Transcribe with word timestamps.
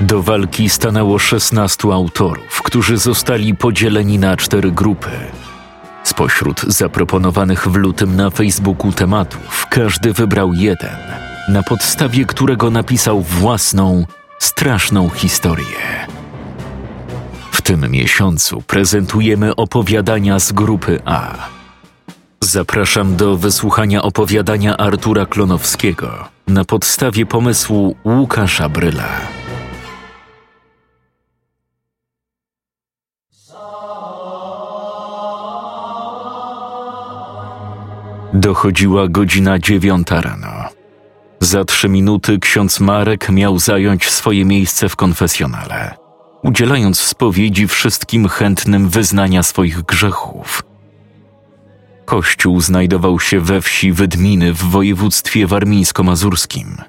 Do 0.00 0.22
walki 0.22 0.68
stanęło 0.68 1.18
16 1.18 1.88
autorów, 1.92 2.62
którzy 2.62 2.96
zostali 2.96 3.54
podzieleni 3.54 4.18
na 4.18 4.36
cztery 4.36 4.72
grupy. 4.72 5.10
Spośród 6.04 6.60
zaproponowanych 6.60 7.68
w 7.68 7.74
lutym 7.74 8.16
na 8.16 8.30
Facebooku 8.30 8.92
tematów, 8.92 9.66
każdy 9.70 10.12
wybrał 10.12 10.52
jeden, 10.52 10.96
na 11.48 11.62
podstawie 11.62 12.24
którego 12.24 12.70
napisał 12.70 13.22
własną, 13.22 14.06
straszną 14.38 15.10
historię. 15.10 16.06
W 17.52 17.62
tym 17.62 17.90
miesiącu 17.90 18.62
prezentujemy 18.62 19.56
opowiadania 19.56 20.38
z 20.38 20.52
grupy 20.52 21.00
A. 21.04 21.34
Zapraszam 22.40 23.16
do 23.16 23.36
wysłuchania 23.36 24.02
opowiadania 24.02 24.76
Artura 24.76 25.26
Klonowskiego 25.26 26.28
na 26.46 26.64
podstawie 26.64 27.26
pomysłu 27.26 27.96
Łukasza 28.04 28.68
Bryla. 28.68 29.45
Dochodziła 38.36 39.08
godzina 39.08 39.58
dziewiąta 39.58 40.20
rano. 40.20 40.68
Za 41.40 41.64
trzy 41.64 41.88
minuty 41.88 42.38
ksiądz 42.38 42.80
Marek 42.80 43.28
miał 43.28 43.58
zająć 43.58 44.10
swoje 44.10 44.44
miejsce 44.44 44.88
w 44.88 44.96
konfesjonale, 44.96 45.94
udzielając 46.42 47.00
spowiedzi 47.00 47.68
wszystkim 47.68 48.28
chętnym 48.28 48.88
wyznania 48.88 49.42
swoich 49.42 49.82
grzechów. 49.82 50.62
Kościół 52.04 52.60
znajdował 52.60 53.20
się 53.20 53.40
we 53.40 53.60
wsi 53.60 53.92
Wydminy 53.92 54.52
w 54.52 54.62
województwie 54.62 55.46
warmińsko-mazurskim. 55.46 56.82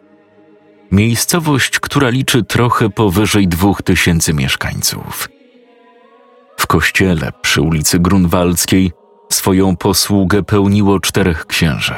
Miejscowość, 0.92 1.80
która 1.80 2.10
liczy 2.10 2.44
trochę 2.44 2.90
powyżej 2.90 3.48
dwóch 3.48 3.82
tysięcy 3.82 4.34
mieszkańców. 4.34 5.30
W 6.58 6.68
kościele 6.68 7.32
przy 7.42 7.62
ulicy 7.62 8.00
Grunwaldzkiej 8.00 8.97
Swoją 9.30 9.76
posługę 9.76 10.44
pełniło 10.44 11.00
czterech 11.00 11.46
księży. 11.46 11.96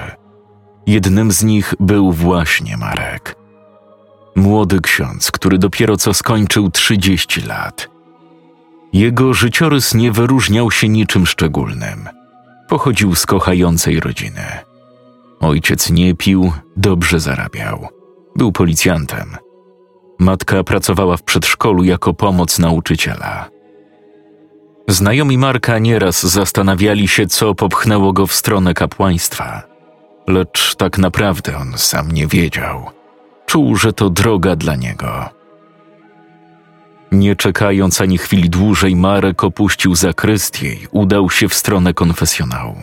Jednym 0.88 1.32
z 1.32 1.44
nich 1.44 1.74
był 1.80 2.12
właśnie 2.12 2.78
Marek. 2.78 3.36
Młody 4.36 4.82
ksiądz, 4.82 5.32
który 5.32 5.58
dopiero 5.58 5.98
co 5.98 6.14
skończył 6.14 6.72
trzydzieści 6.72 7.42
lat. 7.42 7.90
Jego 8.94 9.34
życiorys 9.34 9.94
nie 9.94 10.12
wyróżniał 10.12 10.72
się 10.72 10.90
niczym 10.90 11.26
szczególnym. 11.26 12.10
Pochodził 12.68 13.16
z 13.16 13.26
kochającej 13.26 14.00
rodziny. 14.00 14.46
Ojciec 15.40 15.90
nie 15.90 16.16
pił, 16.16 16.52
dobrze 16.78 17.20
zarabiał. 17.20 17.88
Był 18.36 18.52
policjantem. 18.52 19.38
Matka 20.20 20.64
pracowała 20.64 21.18
w 21.18 21.24
przedszkolu 21.24 21.84
jako 21.84 22.14
pomoc 22.14 22.60
nauczyciela. 22.60 23.50
Znajomi 24.90 25.38
Marka 25.38 25.80
nieraz 25.80 26.26
zastanawiali 26.26 27.08
się, 27.08 27.28
co 27.28 27.56
popchnęło 27.56 28.14
go 28.14 28.28
w 28.28 28.34
stronę 28.34 28.74
kapłaństwa, 28.74 29.64
lecz 30.28 30.76
tak 30.76 30.98
naprawdę 30.98 31.58
on 31.58 31.74
sam 31.78 32.12
nie 32.12 32.28
wiedział. 32.28 32.86
Czuł, 33.46 33.76
że 33.76 33.94
to 33.94 34.10
droga 34.10 34.56
dla 34.56 34.76
niego. 34.76 35.30
Nie 37.12 37.36
czekając 37.36 38.02
ani 38.02 38.18
chwili 38.18 38.50
dłużej, 38.50 38.96
Marek 38.96 39.44
opuścił 39.44 39.96
zakrystię 39.96 40.74
i 40.74 40.88
udał 40.92 41.30
się 41.30 41.50
w 41.50 41.54
stronę 41.54 41.94
konfesjonału. 41.94 42.78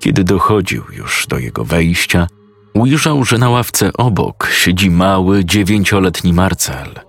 Kiedy 0.00 0.24
dochodził 0.24 0.82
już 0.92 1.26
do 1.26 1.38
jego 1.38 1.64
wejścia, 1.64 2.26
ujrzał, 2.74 3.24
że 3.24 3.38
na 3.38 3.50
ławce 3.50 3.92
obok 3.92 4.48
siedzi 4.52 4.90
mały, 4.90 5.44
dziewięcioletni 5.44 6.32
Marcel, 6.32 7.00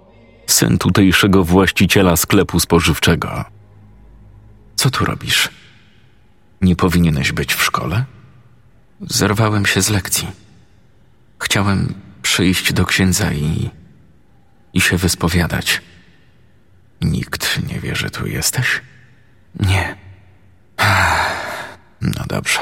syn 0.47 0.77
tutejszego 0.77 1.43
właściciela 1.43 2.15
sklepu 2.15 2.59
spożywczego. 2.59 3.60
Co 4.81 4.89
tu 4.89 5.05
robisz? 5.05 5.49
Nie 6.61 6.75
powinieneś 6.75 7.31
być 7.31 7.53
w 7.53 7.63
szkole? 7.63 8.05
Zerwałem 9.01 9.65
się 9.65 9.81
z 9.81 9.89
lekcji. 9.89 10.27
Chciałem 11.39 11.93
przyjść 12.21 12.73
do 12.73 12.85
księdza 12.85 13.33
i. 13.33 13.69
i 14.73 14.81
się 14.81 14.97
wyspowiadać. 14.97 15.81
Nikt 17.01 17.67
nie 17.67 17.79
wie, 17.79 17.95
że 17.95 18.09
tu 18.09 18.27
jesteś? 18.27 18.81
Nie. 19.59 19.95
No 22.01 22.23
dobrze. 22.27 22.59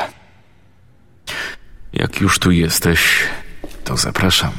Jak 1.93 2.21
już 2.21 2.39
tu 2.39 2.51
jesteś, 2.51 3.23
to 3.83 3.97
zapraszam. 3.97 4.51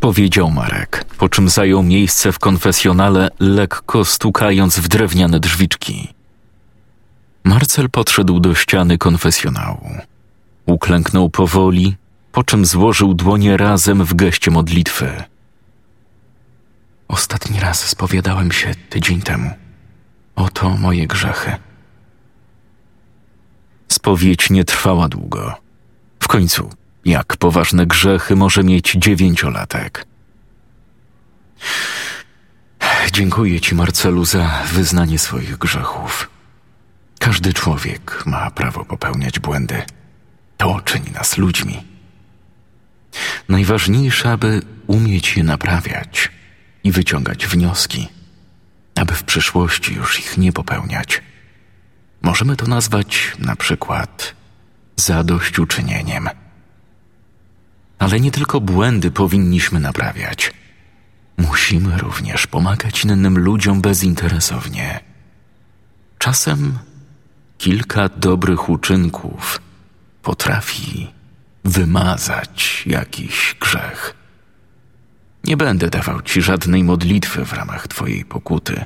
Powiedział 0.00 0.50
Marek, 0.50 1.04
po 1.18 1.28
czym 1.28 1.48
zajął 1.48 1.82
miejsce 1.82 2.32
w 2.32 2.38
konfesjonale, 2.38 3.28
lekko 3.40 4.04
stukając 4.04 4.78
w 4.78 4.88
drewniane 4.88 5.40
drzwiczki. 5.40 6.08
Marcel 7.44 7.90
podszedł 7.90 8.40
do 8.40 8.54
ściany 8.54 8.98
konfesjonału. 8.98 9.90
Uklęknął 10.66 11.30
powoli, 11.30 11.96
po 12.32 12.44
czym 12.44 12.66
złożył 12.66 13.14
dłonie 13.14 13.56
razem 13.56 14.04
w 14.04 14.14
geście 14.14 14.50
modlitwy. 14.50 15.24
Ostatni 17.08 17.60
raz 17.60 17.88
spowiadałem 17.88 18.52
się 18.52 18.74
tydzień 18.90 19.22
temu. 19.22 19.50
Oto 20.36 20.70
moje 20.70 21.06
grzechy. 21.06 21.52
Spowiedź 23.88 24.50
nie 24.50 24.64
trwała 24.64 25.08
długo. 25.08 25.54
W 26.20 26.28
końcu 26.28 26.70
jak 27.04 27.36
poważne 27.36 27.86
grzechy 27.86 28.36
może 28.36 28.64
mieć 28.64 28.92
dziewięciolatek? 28.98 30.06
Dziękuję 33.12 33.60
Ci, 33.60 33.74
Marcelu, 33.74 34.24
za 34.24 34.62
wyznanie 34.72 35.18
swoich 35.18 35.58
grzechów. 35.58 36.30
Każdy 37.18 37.52
człowiek 37.52 38.26
ma 38.26 38.50
prawo 38.50 38.84
popełniać 38.84 39.38
błędy. 39.38 39.82
To 40.56 40.80
czyni 40.80 41.10
nas 41.10 41.36
ludźmi. 41.36 41.84
Najważniejsze, 43.48 44.30
aby 44.32 44.62
umieć 44.86 45.36
je 45.36 45.44
naprawiać 45.44 46.30
i 46.84 46.92
wyciągać 46.92 47.46
wnioski, 47.46 48.08
aby 48.94 49.14
w 49.14 49.22
przyszłości 49.22 49.94
już 49.94 50.18
ich 50.18 50.38
nie 50.38 50.52
popełniać. 50.52 51.22
Możemy 52.22 52.56
to 52.56 52.66
nazwać 52.66 53.32
na 53.38 53.56
przykład 53.56 54.34
zadośćuczynieniem. 54.96 56.28
Ale 58.00 58.20
nie 58.20 58.30
tylko 58.30 58.60
błędy 58.60 59.10
powinniśmy 59.10 59.80
naprawiać. 59.80 60.52
Musimy 61.36 61.98
również 61.98 62.46
pomagać 62.46 63.04
innym 63.04 63.38
ludziom 63.38 63.80
bezinteresownie. 63.80 65.00
Czasem 66.18 66.78
kilka 67.58 68.08
dobrych 68.08 68.68
uczynków 68.68 69.60
potrafi 70.22 71.10
wymazać 71.64 72.82
jakiś 72.86 73.56
grzech. 73.60 74.14
Nie 75.44 75.56
będę 75.56 75.90
dawał 75.90 76.22
ci 76.22 76.42
żadnej 76.42 76.84
modlitwy 76.84 77.44
w 77.44 77.52
ramach 77.52 77.88
twojej 77.88 78.24
pokuty. 78.24 78.84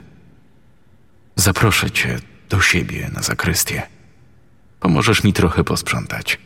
Zaproszę 1.37 1.91
cię 1.91 2.19
do 2.49 2.61
siebie 2.61 3.11
na 3.15 3.23
zakrystię. 3.23 3.83
Pomożesz 4.81 5.25
mi 5.25 5.33
trochę 5.33 5.65
posprzątać. 5.65 6.39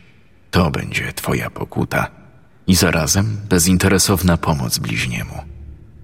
To 0.51 0.71
będzie 0.71 1.13
twoja 1.13 1.49
pokuta 1.49 2.18
i 2.69 2.75
zarazem 2.75 3.37
bezinteresowna 3.49 4.37
pomoc 4.37 4.77
bliźniemu. 4.77 5.33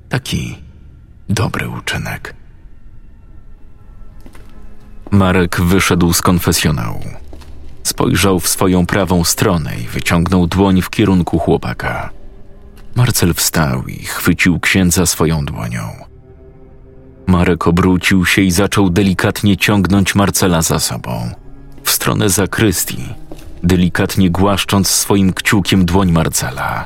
Taki 0.09 0.57
dobry 1.29 1.69
uczynek. 1.69 2.35
Marek 5.11 5.61
wyszedł 5.61 6.13
z 6.13 6.21
konfesjonału. 6.21 7.03
Spojrzał 7.83 8.39
w 8.39 8.47
swoją 8.47 8.85
prawą 8.85 9.23
stronę 9.23 9.71
i 9.79 9.87
wyciągnął 9.87 10.47
dłoń 10.47 10.81
w 10.81 10.89
kierunku 10.89 11.39
chłopaka. 11.39 12.09
Marcel 12.95 13.33
wstał 13.33 13.87
i 13.87 14.05
chwycił 14.05 14.59
księdza 14.59 15.05
swoją 15.05 15.45
dłonią. 15.45 15.89
Marek 17.27 17.67
obrócił 17.67 18.25
się 18.25 18.41
i 18.41 18.51
zaczął 18.51 18.89
delikatnie 18.89 19.57
ciągnąć 19.57 20.15
Marcela 20.15 20.61
za 20.61 20.79
sobą 20.79 21.29
w 21.83 21.91
stronę 21.91 22.29
zakrystii, 22.29 23.05
delikatnie 23.65 24.29
głaszcząc 24.29 24.89
swoim 24.89 25.33
kciukiem 25.33 25.85
dłoń 25.85 26.11
Marcela. 26.11 26.85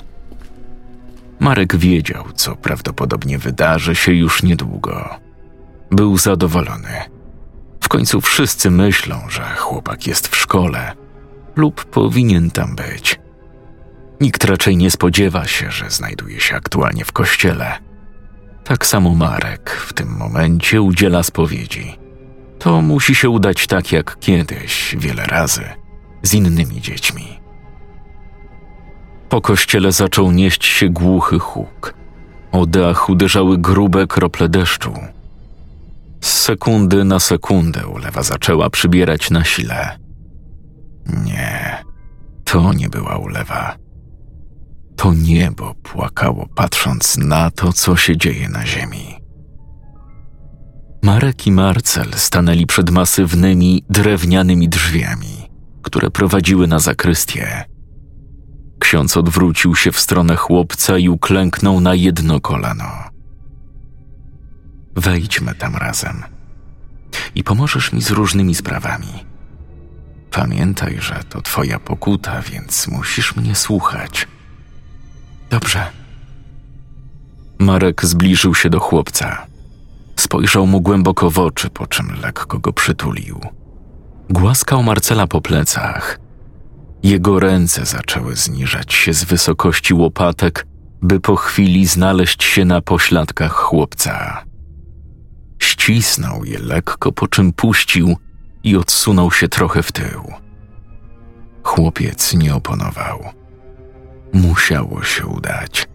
Marek 1.40 1.76
wiedział, 1.76 2.26
co 2.36 2.56
prawdopodobnie 2.56 3.38
wydarzy 3.38 3.96
się 3.96 4.14
już 4.14 4.44
niedługo. 4.44 5.10
Był 5.92 6.18
zadowolony. 6.18 7.02
W 7.82 7.88
końcu 7.90 8.22
wszyscy 8.22 8.72
myślą, 8.72 9.16
że 9.30 9.56
chłopak 9.58 10.08
jest 10.08 10.28
w 10.28 10.36
szkole 10.36 10.94
lub 11.56 11.86
powinien 11.86 12.52
tam 12.52 12.76
być. 12.76 13.20
Nikt 14.22 14.44
raczej 14.44 14.78
nie 14.78 14.92
spodziewa 14.92 15.48
się, 15.48 15.72
że 15.72 15.90
znajduje 15.90 16.40
się 16.40 16.56
aktualnie 16.56 17.06
w 17.06 17.12
kościele. 17.12 17.78
Tak 18.64 18.86
samo 18.86 19.16
Marek 19.16 19.70
w 19.70 19.94
tym 19.94 20.18
momencie 20.18 20.82
udziela 20.82 21.24
spowiedzi. 21.24 21.98
To 22.60 22.82
musi 22.82 23.16
się 23.16 23.30
udać 23.30 23.68
tak 23.68 23.92
jak 23.92 24.20
kiedyś, 24.20 24.96
wiele 25.00 25.26
razy, 25.26 25.64
z 26.24 26.34
innymi 26.34 26.82
dziećmi. 26.82 27.40
Po 29.30 29.42
kościele 29.42 29.92
zaczął 29.92 30.32
nieść 30.32 30.66
się 30.66 30.90
głuchy 30.90 31.40
huk. 31.40 31.94
O 32.52 32.66
dach 32.66 33.10
uderzały 33.10 33.58
grube 33.58 34.08
krople 34.08 34.50
deszczu. 34.50 34.94
Z 36.22 36.28
sekundy 36.28 37.04
na 37.04 37.20
sekundę 37.20 37.88
ulewa 37.88 38.24
zaczęła 38.24 38.70
przybierać 38.70 39.32
na 39.32 39.44
sile. 39.44 40.00
Nie, 41.26 41.84
to 42.44 42.74
nie 42.74 42.90
była 42.90 43.18
ulewa. 43.18 43.76
To 44.96 45.14
niebo 45.14 45.76
płakało, 45.84 46.48
patrząc 46.56 47.18
na 47.18 47.52
to, 47.52 47.74
co 47.74 47.96
się 47.96 48.18
dzieje 48.18 48.50
na 48.50 48.66
ziemi. 48.66 49.20
Marek 51.04 51.48
i 51.48 51.52
Marcel 51.52 52.14
stanęli 52.16 52.66
przed 52.66 52.90
masywnymi, 52.90 53.84
drewnianymi 53.90 54.70
drzwiami, 54.70 55.39
które 55.82 56.10
prowadziły 56.10 56.68
na 56.68 56.80
zakrystię. 56.80 57.66
Ksiądz 58.80 59.18
odwrócił 59.18 59.76
się 59.76 59.92
w 59.92 60.00
stronę 60.00 60.36
chłopca 60.36 60.98
i 60.98 61.10
uklęknął 61.10 61.82
na 61.82 61.96
jedno 61.96 62.42
kolano. 62.42 63.10
Wejdźmy 64.96 65.56
tam 65.56 65.76
razem 65.76 66.24
i 67.36 67.44
pomożesz 67.44 67.94
mi 67.94 68.02
z 68.02 68.12
różnymi 68.12 68.56
sprawami. 68.56 69.26
Pamiętaj, 70.32 70.98
że 71.00 71.24
to 71.30 71.42
twoja 71.42 71.80
pokuta, 71.80 72.42
więc 72.42 72.88
musisz 72.88 73.36
mnie 73.36 73.56
słuchać. 73.56 74.28
Dobrze. 75.50 75.92
Marek 77.60 78.06
zbliżył 78.06 78.56
się 78.56 78.70
do 78.70 78.80
chłopca. 78.80 79.48
Spojrzał 80.16 80.68
mu 80.68 80.82
głęboko 80.82 81.30
w 81.30 81.40
oczy, 81.40 81.70
po 81.70 81.88
czym 81.88 82.12
lekko 82.22 82.60
go 82.60 82.74
przytulił. 82.74 83.40
Głaskał 84.30 84.84
Marcela 84.84 85.28
po 85.28 85.42
plecach. 85.42 86.20
Jego 87.04 87.40
ręce 87.40 87.86
zaczęły 87.86 88.36
zniżać 88.36 88.94
się 88.94 89.14
z 89.14 89.24
wysokości 89.24 89.94
łopatek, 89.94 90.68
by 91.02 91.20
po 91.20 91.36
chwili 91.36 91.88
znaleźć 91.88 92.44
się 92.44 92.66
na 92.66 92.82
pośladkach 92.82 93.54
chłopca. 93.54 94.44
Ścisnął 95.60 96.46
je 96.46 96.60
lekko, 96.60 97.12
po 97.12 97.28
czym 97.28 97.54
puścił 97.54 98.18
i 98.64 98.78
odsunął 98.78 99.32
się 99.32 99.48
trochę 99.48 99.84
w 99.84 99.92
tył. 99.92 100.34
Chłopiec 101.64 102.34
nie 102.34 102.56
oponował. 102.56 103.20
Musiało 104.34 105.04
się 105.04 105.26
udać. 105.26 105.88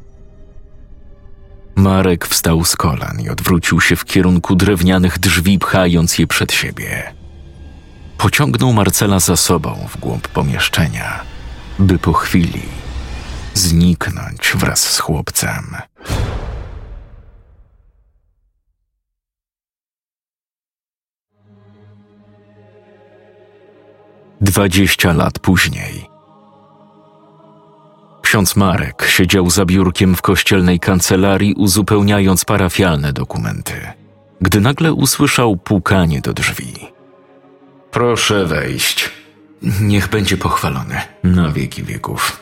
Marek 1.76 2.26
wstał 2.26 2.64
z 2.64 2.76
kolan 2.76 3.20
i 3.20 3.28
odwrócił 3.28 3.80
się 3.80 3.96
w 3.96 4.04
kierunku 4.04 4.56
drewnianych 4.56 5.18
drzwi, 5.18 5.58
pchając 5.58 6.18
je 6.18 6.26
przed 6.26 6.52
siebie. 6.52 7.23
Pociągnął 8.18 8.72
Marcela 8.72 9.20
za 9.20 9.36
sobą 9.36 9.86
w 9.88 10.00
głąb 10.00 10.28
pomieszczenia, 10.28 11.20
by 11.78 11.98
po 11.98 12.12
chwili 12.12 12.62
zniknąć 13.54 14.52
wraz 14.54 14.80
z 14.92 14.98
chłopcem. 14.98 15.76
Dwadzieścia 24.40 25.12
lat 25.12 25.38
później. 25.38 26.06
Ksiądz 28.22 28.56
Marek 28.56 29.06
siedział 29.08 29.50
za 29.50 29.64
biurkiem 29.64 30.16
w 30.16 30.22
kościelnej 30.22 30.80
kancelarii, 30.80 31.54
uzupełniając 31.54 32.44
parafialne 32.44 33.12
dokumenty, 33.12 33.92
gdy 34.40 34.60
nagle 34.60 34.92
usłyszał 34.92 35.56
pukanie 35.56 36.20
do 36.20 36.32
drzwi. 36.32 36.93
Proszę 37.94 38.46
wejść. 38.46 39.10
Niech 39.80 40.08
będzie 40.08 40.36
pochwalony 40.36 41.00
na 41.24 41.52
wieki 41.52 41.82
wieków. 41.82 42.40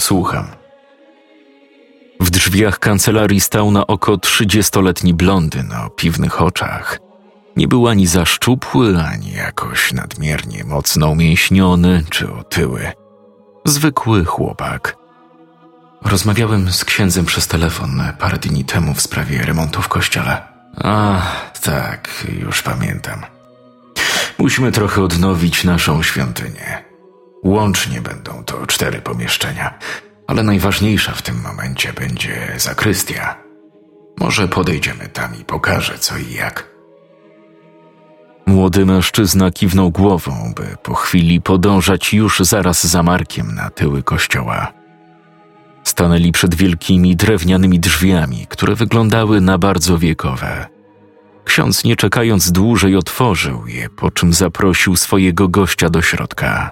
Słucham. 0.00 0.46
W 2.20 2.30
drzwiach 2.30 2.78
kancelarii 2.78 3.40
stał 3.40 3.70
na 3.70 3.86
oko 3.86 4.18
trzydziestoletni 4.18 5.14
blondyn 5.14 5.72
o 5.72 5.90
piwnych 5.90 6.42
oczach. 6.42 6.98
Nie 7.56 7.68
był 7.68 7.88
ani 7.88 8.06
za 8.06 8.24
szczupły, 8.24 9.02
ani 9.12 9.32
jakoś 9.32 9.92
nadmiernie 9.92 10.64
mocno 10.64 11.08
umięśniony 11.08 12.04
czy 12.10 12.32
otyły. 12.32 12.92
Zwykły 13.64 14.24
chłopak. 14.24 14.96
Rozmawiałem 16.04 16.72
z 16.72 16.84
księdzem 16.84 17.24
przez 17.24 17.46
telefon 17.46 18.02
parę 18.18 18.38
dni 18.38 18.64
temu 18.64 18.94
w 18.94 19.00
sprawie 19.00 19.42
remontu 19.42 19.82
w 19.82 19.88
kościele. 19.88 20.42
A, 20.84 21.22
tak, 21.62 22.08
już 22.40 22.62
pamiętam. 22.62 23.31
Musimy 24.42 24.72
trochę 24.72 25.02
odnowić 25.02 25.64
naszą 25.64 26.02
świątynię. 26.02 26.84
Łącznie 27.44 28.00
będą 28.00 28.44
to 28.44 28.66
cztery 28.66 29.00
pomieszczenia, 29.00 29.78
ale 30.26 30.42
najważniejsza 30.42 31.12
w 31.12 31.22
tym 31.22 31.40
momencie 31.40 31.92
będzie 31.92 32.52
zakrystia. 32.56 33.36
Może 34.20 34.48
podejdziemy 34.48 35.08
tam 35.08 35.40
i 35.40 35.44
pokażę 35.44 35.98
co 35.98 36.18
i 36.18 36.32
jak. 36.32 36.70
Młody 38.46 38.86
mężczyzna 38.86 39.50
kiwnął 39.50 39.90
głową, 39.90 40.52
by 40.56 40.76
po 40.82 40.94
chwili 40.94 41.40
podążać 41.40 42.14
już 42.14 42.40
zaraz 42.40 42.86
za 42.86 43.02
Markiem 43.02 43.54
na 43.54 43.70
tyły 43.70 44.02
kościoła. 44.02 44.72
Stanęli 45.84 46.32
przed 46.32 46.54
wielkimi 46.54 47.16
drewnianymi 47.16 47.80
drzwiami, 47.80 48.46
które 48.48 48.74
wyglądały 48.74 49.40
na 49.40 49.58
bardzo 49.58 49.98
wiekowe. 49.98 50.71
Ksiądz, 51.44 51.84
nie 51.84 51.96
czekając 51.96 52.52
dłużej, 52.52 52.96
otworzył 52.96 53.66
je, 53.66 53.88
po 53.90 54.10
czym 54.10 54.32
zaprosił 54.32 54.96
swojego 54.96 55.48
gościa 55.48 55.90
do 55.90 56.02
środka. 56.02 56.70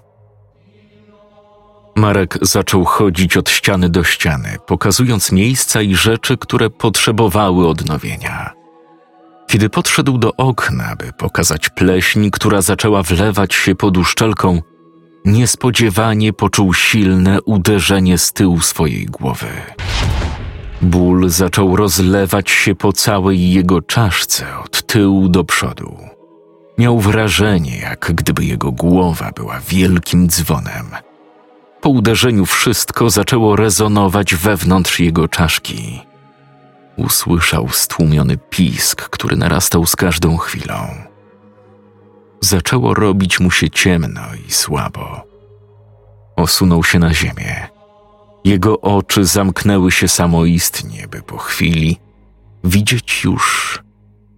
Marek 1.96 2.38
zaczął 2.42 2.84
chodzić 2.84 3.36
od 3.36 3.50
ściany 3.50 3.88
do 3.88 4.04
ściany, 4.04 4.56
pokazując 4.66 5.32
miejsca 5.32 5.82
i 5.82 5.94
rzeczy, 5.94 6.36
które 6.36 6.70
potrzebowały 6.70 7.68
odnowienia. 7.68 8.50
Kiedy 9.46 9.68
podszedł 9.68 10.18
do 10.18 10.36
okna, 10.36 10.96
by 10.96 11.12
pokazać 11.12 11.68
pleśń, 11.68 12.30
która 12.30 12.62
zaczęła 12.62 13.02
wlewać 13.02 13.54
się 13.54 13.74
pod 13.74 13.96
uszczelką, 13.96 14.62
niespodziewanie 15.24 16.32
poczuł 16.32 16.74
silne 16.74 17.42
uderzenie 17.42 18.18
z 18.18 18.32
tyłu 18.32 18.60
swojej 18.60 19.06
głowy. 19.06 19.46
Ból 20.82 21.28
zaczął 21.28 21.76
rozlewać 21.76 22.50
się 22.50 22.74
po 22.74 22.92
całej 22.92 23.52
jego 23.52 23.82
czaszce 23.82 24.58
od 24.58 24.86
tyłu 24.86 25.28
do 25.28 25.44
przodu. 25.44 25.96
Miał 26.78 27.00
wrażenie, 27.00 27.78
jak 27.78 28.12
gdyby 28.14 28.44
jego 28.44 28.72
głowa 28.72 29.30
była 29.36 29.60
wielkim 29.60 30.28
dzwonem. 30.28 30.86
Po 31.80 31.88
uderzeniu 31.88 32.46
wszystko 32.46 33.10
zaczęło 33.10 33.56
rezonować 33.56 34.34
wewnątrz 34.34 35.00
jego 35.00 35.28
czaszki. 35.28 36.00
Usłyszał 36.96 37.68
stłumiony 37.68 38.36
pisk, 38.36 39.08
który 39.08 39.36
narastał 39.36 39.86
z 39.86 39.96
każdą 39.96 40.36
chwilą. 40.36 40.74
Zaczęło 42.40 42.94
robić 42.94 43.40
mu 43.40 43.50
się 43.50 43.70
ciemno 43.70 44.22
i 44.48 44.52
słabo. 44.52 45.22
Osunął 46.36 46.84
się 46.84 46.98
na 46.98 47.14
ziemię. 47.14 47.79
Jego 48.44 48.80
oczy 48.80 49.24
zamknęły 49.24 49.92
się 49.92 50.08
samoistnie, 50.08 51.08
by 51.08 51.22
po 51.22 51.38
chwili 51.38 52.00
widzieć 52.64 53.24
już 53.24 53.78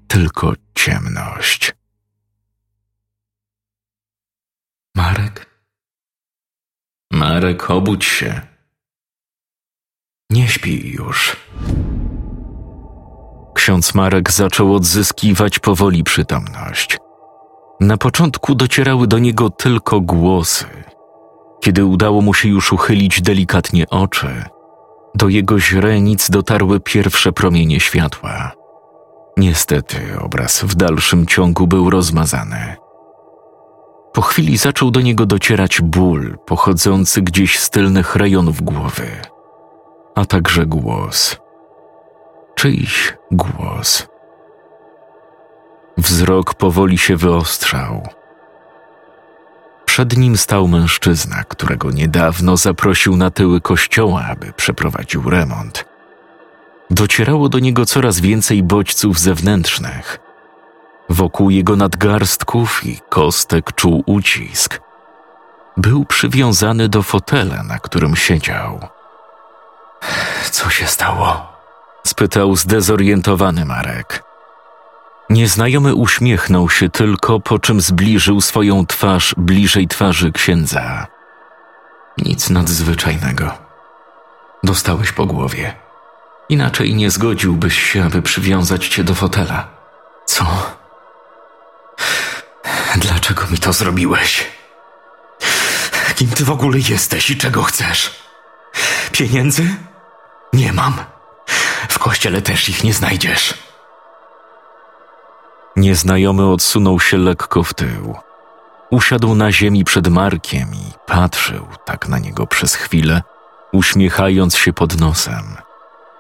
tylko 0.09 0.53
ciemność. 0.75 1.75
Marek? 4.97 5.47
Marek, 7.13 7.71
obudź 7.71 8.05
się. 8.05 8.41
Nie 10.31 10.49
śpi 10.49 10.91
już. 10.91 11.37
Ksiądz 13.55 13.95
Marek 13.95 14.33
zaczął 14.33 14.75
odzyskiwać 14.75 15.59
powoli 15.59 16.05
przytomność. 16.05 16.99
Na 17.81 17.97
początku 17.97 18.55
docierały 18.55 19.07
do 19.07 19.19
niego 19.19 19.51
tylko 19.51 20.01
głosy. 20.01 20.67
Kiedy 21.63 21.85
udało 21.85 22.21
mu 22.21 22.35
się 22.35 22.49
już 22.49 22.73
uchylić 22.73 23.23
delikatnie 23.23 23.89
oczy, 23.91 24.45
do 25.15 25.29
jego 25.29 25.61
źrenic 25.61 26.31
dotarły 26.31 26.81
pierwsze 26.81 27.33
promienie 27.33 27.81
światła. 27.81 28.53
Niestety 29.37 29.97
obraz 30.21 30.63
w 30.63 30.75
dalszym 30.75 31.27
ciągu 31.27 31.67
był 31.67 31.91
rozmazany. 31.91 32.77
Po 34.13 34.23
chwili 34.23 34.57
zaczął 34.57 34.91
do 34.91 35.01
niego 35.01 35.27
docierać 35.27 35.81
ból 35.81 36.39
pochodzący 36.47 37.23
gdzieś 37.23 37.59
z 37.59 37.71
tylnych 37.71 38.17
rejonów 38.17 38.63
głowy, 38.63 39.09
a 40.15 40.25
także 40.25 40.67
głos. 40.67 41.37
Czyjś 42.55 43.17
głos. 43.31 44.09
Wzrok 45.99 46.55
powoli 46.55 46.99
się 46.99 47.17
wyostrzał. 47.17 48.09
Przed 49.93 50.17
nim 50.17 50.37
stał 50.37 50.69
mężczyzna, 50.69 51.45
którego 51.45 51.91
niedawno 51.91 52.57
zaprosił 52.57 53.17
na 53.17 53.31
tyły 53.31 53.61
kościoła, 53.61 54.25
aby 54.31 54.53
przeprowadził 54.53 55.31
remont. 55.31 55.85
Docierało 56.91 57.49
do 57.49 57.59
niego 57.59 57.87
coraz 57.87 58.21
więcej 58.21 58.63
bodźców 58.63 59.19
zewnętrznych. 59.19 60.19
Wokół 61.09 61.51
jego 61.51 61.77
nadgarstków 61.77 62.87
i 62.87 63.01
kostek 63.09 63.73
czuł 63.73 64.03
ucisk. 64.07 64.81
Był 65.77 66.05
przywiązany 66.05 66.89
do 66.89 67.03
fotela, 67.03 67.63
na 67.63 67.79
którym 67.79 68.17
siedział. 68.17 68.89
Co 70.51 70.71
się 70.71 70.87
stało? 70.87 71.53
spytał 72.07 72.57
zdezorientowany 72.57 73.65
Marek. 73.65 74.32
Nieznajomy 75.33 75.95
uśmiechnął 75.95 76.71
się 76.71 76.89
tylko, 76.89 77.41
po 77.41 77.59
czym 77.59 77.81
zbliżył 77.81 78.41
swoją 78.41 78.87
twarz 78.87 79.35
bliżej 79.37 79.89
twarzy 79.89 80.33
księdza. 80.33 81.07
Nic 82.19 82.51
nadzwyczajnego. 82.51 83.59
Dostałeś 84.63 85.13
po 85.13 85.27
głowie. 85.27 85.75
Inaczej 86.49 86.95
nie 86.95 87.11
zgodziłbyś 87.11 87.93
się, 87.93 88.05
aby 88.05 88.23
przywiązać 88.23 88.89
cię 88.89 89.05
do 89.05 89.15
fotela. 89.15 89.69
Co? 90.27 90.47
Dlaczego 92.97 93.47
mi 93.47 93.59
to 93.59 93.73
zrobiłeś? 93.73 94.47
Kim 96.15 96.31
ty 96.31 96.45
w 96.45 96.51
ogóle 96.51 96.79
jesteś 96.89 97.31
i 97.31 97.37
czego 97.37 97.63
chcesz? 97.63 98.23
Pieniędzy? 99.13 99.75
Nie 100.53 100.73
mam. 100.73 100.95
W 101.89 101.99
kościele 101.99 102.43
też 102.43 102.69
ich 102.69 102.85
nie 102.85 102.95
znajdziesz. 102.95 103.72
Nieznajomy 105.77 106.47
odsunął 106.47 107.01
się 107.01 107.19
lekko 107.19 107.63
w 107.63 107.75
tył. 107.75 108.17
Usiadł 108.91 109.35
na 109.35 109.53
ziemi 109.53 109.85
przed 109.85 110.09
Markiem 110.09 110.75
i 110.75 110.93
patrzył 111.07 111.67
tak 111.85 112.09
na 112.09 112.19
niego 112.19 112.47
przez 112.47 112.75
chwilę, 112.75 113.23
uśmiechając 113.73 114.57
się 114.57 114.73
pod 114.73 115.01
nosem, 115.01 115.57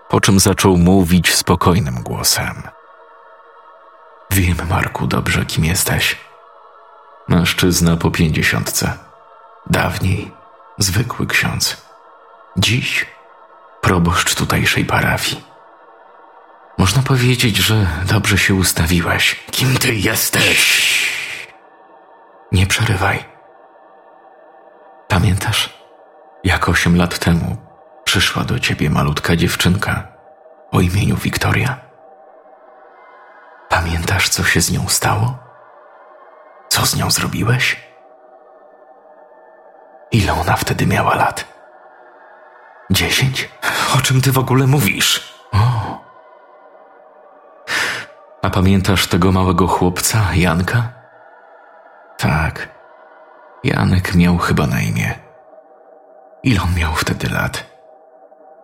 po 0.08 0.20
czym 0.20 0.40
zaczął 0.40 0.76
mówić 0.76 1.34
spokojnym 1.34 2.02
głosem. 2.02 2.62
Wiem, 4.30 4.56
Marku, 4.70 5.06
dobrze, 5.06 5.44
kim 5.44 5.64
jesteś. 5.64 6.16
Mężczyzna 7.28 7.96
po 7.96 8.10
pięćdziesiątce. 8.10 8.92
Dawniej 9.70 10.30
zwykły 10.78 11.26
ksiądz. 11.26 11.86
Dziś 12.56 13.06
proboszcz 13.80 14.34
tutejszej 14.34 14.84
parafii. 14.84 15.51
Można 16.82 17.02
powiedzieć, 17.02 17.56
że 17.56 17.86
dobrze 18.06 18.38
się 18.38 18.54
ustawiłeś. 18.54 19.40
Kim 19.50 19.76
ty 19.76 19.94
jesteś? 19.94 20.58
Nie 22.52 22.66
przerywaj. 22.66 23.24
Pamiętasz, 25.08 25.78
jak 26.44 26.68
osiem 26.68 26.96
lat 26.96 27.18
temu 27.18 27.56
przyszła 28.04 28.44
do 28.44 28.58
ciebie 28.58 28.90
malutka 28.90 29.36
dziewczynka 29.36 30.08
o 30.72 30.80
imieniu 30.80 31.16
Wiktoria? 31.16 31.80
Pamiętasz, 33.68 34.28
co 34.28 34.44
się 34.44 34.60
z 34.60 34.70
nią 34.70 34.88
stało? 34.88 35.38
Co 36.68 36.86
z 36.86 36.96
nią 36.96 37.10
zrobiłeś? 37.10 37.76
Ile 40.12 40.32
ona 40.32 40.56
wtedy 40.56 40.86
miała 40.86 41.14
lat? 41.14 41.44
Dziesięć? 42.90 43.48
O 43.96 44.00
czym 44.00 44.20
ty 44.20 44.32
w 44.32 44.38
ogóle 44.38 44.66
mówisz? 44.66 45.32
O. 45.52 46.01
A 48.42 48.50
pamiętasz 48.50 49.06
tego 49.06 49.32
małego 49.32 49.66
chłopca, 49.66 50.18
Janka? 50.34 50.92
Tak. 52.18 52.68
Janek 53.64 54.14
miał 54.14 54.38
chyba 54.38 54.66
na 54.66 54.80
imię. 54.80 55.14
Ile 56.42 56.62
on 56.62 56.74
miał 56.74 56.92
wtedy 56.94 57.28
lat? 57.30 57.64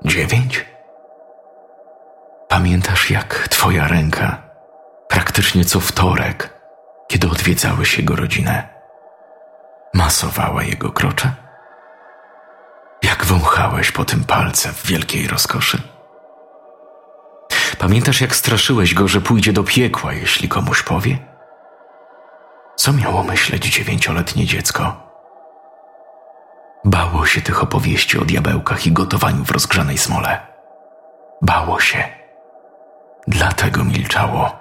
Dziewięć? 0.05 0.67
Pamiętasz, 2.49 3.11
jak 3.11 3.49
twoja 3.49 3.89
ręka, 3.89 4.43
praktycznie 5.09 5.65
co 5.65 5.81
wtorek, 5.81 6.61
kiedy 7.09 7.31
odwiedzałeś 7.31 7.99
jego 7.99 8.17
rodzinę, 8.17 8.69
masowała 9.95 10.63
jego 10.63 10.93
krocze? 10.93 11.33
Jak 13.03 13.25
wąchałeś 13.25 13.93
po 13.93 14.05
tym 14.05 14.25
palce 14.25 14.73
w 14.73 14.87
wielkiej 14.87 15.29
rozkoszy? 15.29 15.98
Pamiętasz, 17.79 18.21
jak 18.21 18.37
straszyłeś 18.37 18.95
go, 18.95 19.09
że 19.09 19.21
pójdzie 19.21 19.53
do 19.53 19.65
piekła, 19.65 20.13
jeśli 20.13 20.49
komuś 20.49 20.83
powie? 20.83 21.19
Co 22.77 22.93
miało 22.93 23.23
myśleć 23.23 23.65
dziewięcioletnie 23.65 24.47
dziecko? 24.47 25.09
Bało 26.85 27.27
się 27.27 27.41
tych 27.41 27.63
opowieści 27.63 28.19
o 28.19 28.25
diabełkach 28.25 28.87
i 28.87 28.93
gotowaniu 28.93 29.45
w 29.45 29.51
rozgrzanej 29.51 29.99
smole. 29.99 30.47
Bało 31.43 31.81
się. 31.81 32.05
Dlatego 33.27 33.85
milczało. 33.85 34.59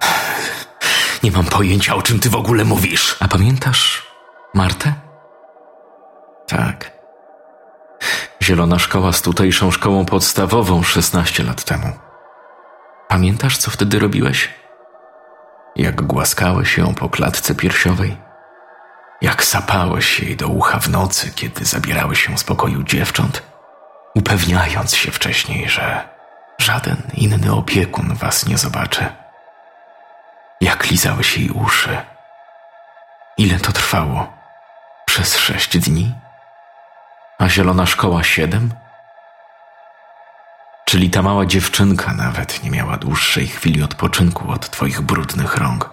Nie 1.23 1.31
mam 1.31 1.45
pojęcia, 1.45 1.95
o 1.95 2.01
czym 2.01 2.19
ty 2.19 2.29
w 2.29 2.35
ogóle 2.35 2.65
mówisz. 2.65 3.17
A 3.19 3.27
pamiętasz 3.27 4.07
Martę? 4.53 4.93
Tak. 6.47 6.91
Zielona 8.43 8.79
szkoła 8.79 9.13
z 9.13 9.21
tutejszą 9.21 9.71
szkołą 9.71 10.05
podstawową 10.05 10.83
16 10.83 11.43
lat 11.43 11.63
temu. 11.63 12.06
Pamiętasz, 13.07 13.57
co 13.57 13.71
wtedy 13.71 13.99
robiłeś? 13.99 14.49
Jak 15.75 16.01
głaskałeś 16.01 16.77
ją 16.77 16.93
po 16.93 17.09
klatce 17.09 17.55
piersiowej? 17.55 18.17
Jak 19.21 19.43
sapałeś 19.43 20.19
jej 20.19 20.35
do 20.35 20.47
ucha 20.47 20.79
w 20.79 20.89
nocy, 20.89 21.31
kiedy 21.35 21.65
zabierałeś 21.65 22.25
się 22.25 22.37
z 22.37 22.43
pokoju 22.43 22.83
dziewcząt, 22.83 23.43
upewniając 24.15 24.95
się 24.95 25.11
wcześniej, 25.11 25.69
że 25.69 26.09
żaden 26.57 26.97
inny 27.13 27.53
opiekun 27.53 28.15
was 28.15 28.45
nie 28.45 28.57
zobaczy? 28.57 29.05
Jak 30.61 30.91
lizałeś 30.91 31.37
jej 31.37 31.49
uszy? 31.49 31.97
Ile 33.37 33.59
to 33.59 33.71
trwało? 33.71 34.33
Przez 35.05 35.37
sześć 35.37 35.77
dni? 35.77 36.13
A 37.39 37.49
zielona 37.49 37.85
szkoła 37.85 38.23
siedem? 38.23 38.73
Czyli 40.97 41.09
ta 41.09 41.21
mała 41.21 41.45
dziewczynka 41.45 42.13
nawet 42.13 42.63
nie 42.63 42.71
miała 42.71 42.97
dłuższej 42.97 43.47
chwili 43.47 43.83
odpoczynku 43.83 44.51
od 44.51 44.69
twoich 44.69 45.01
brudnych 45.01 45.57
rąk, 45.57 45.89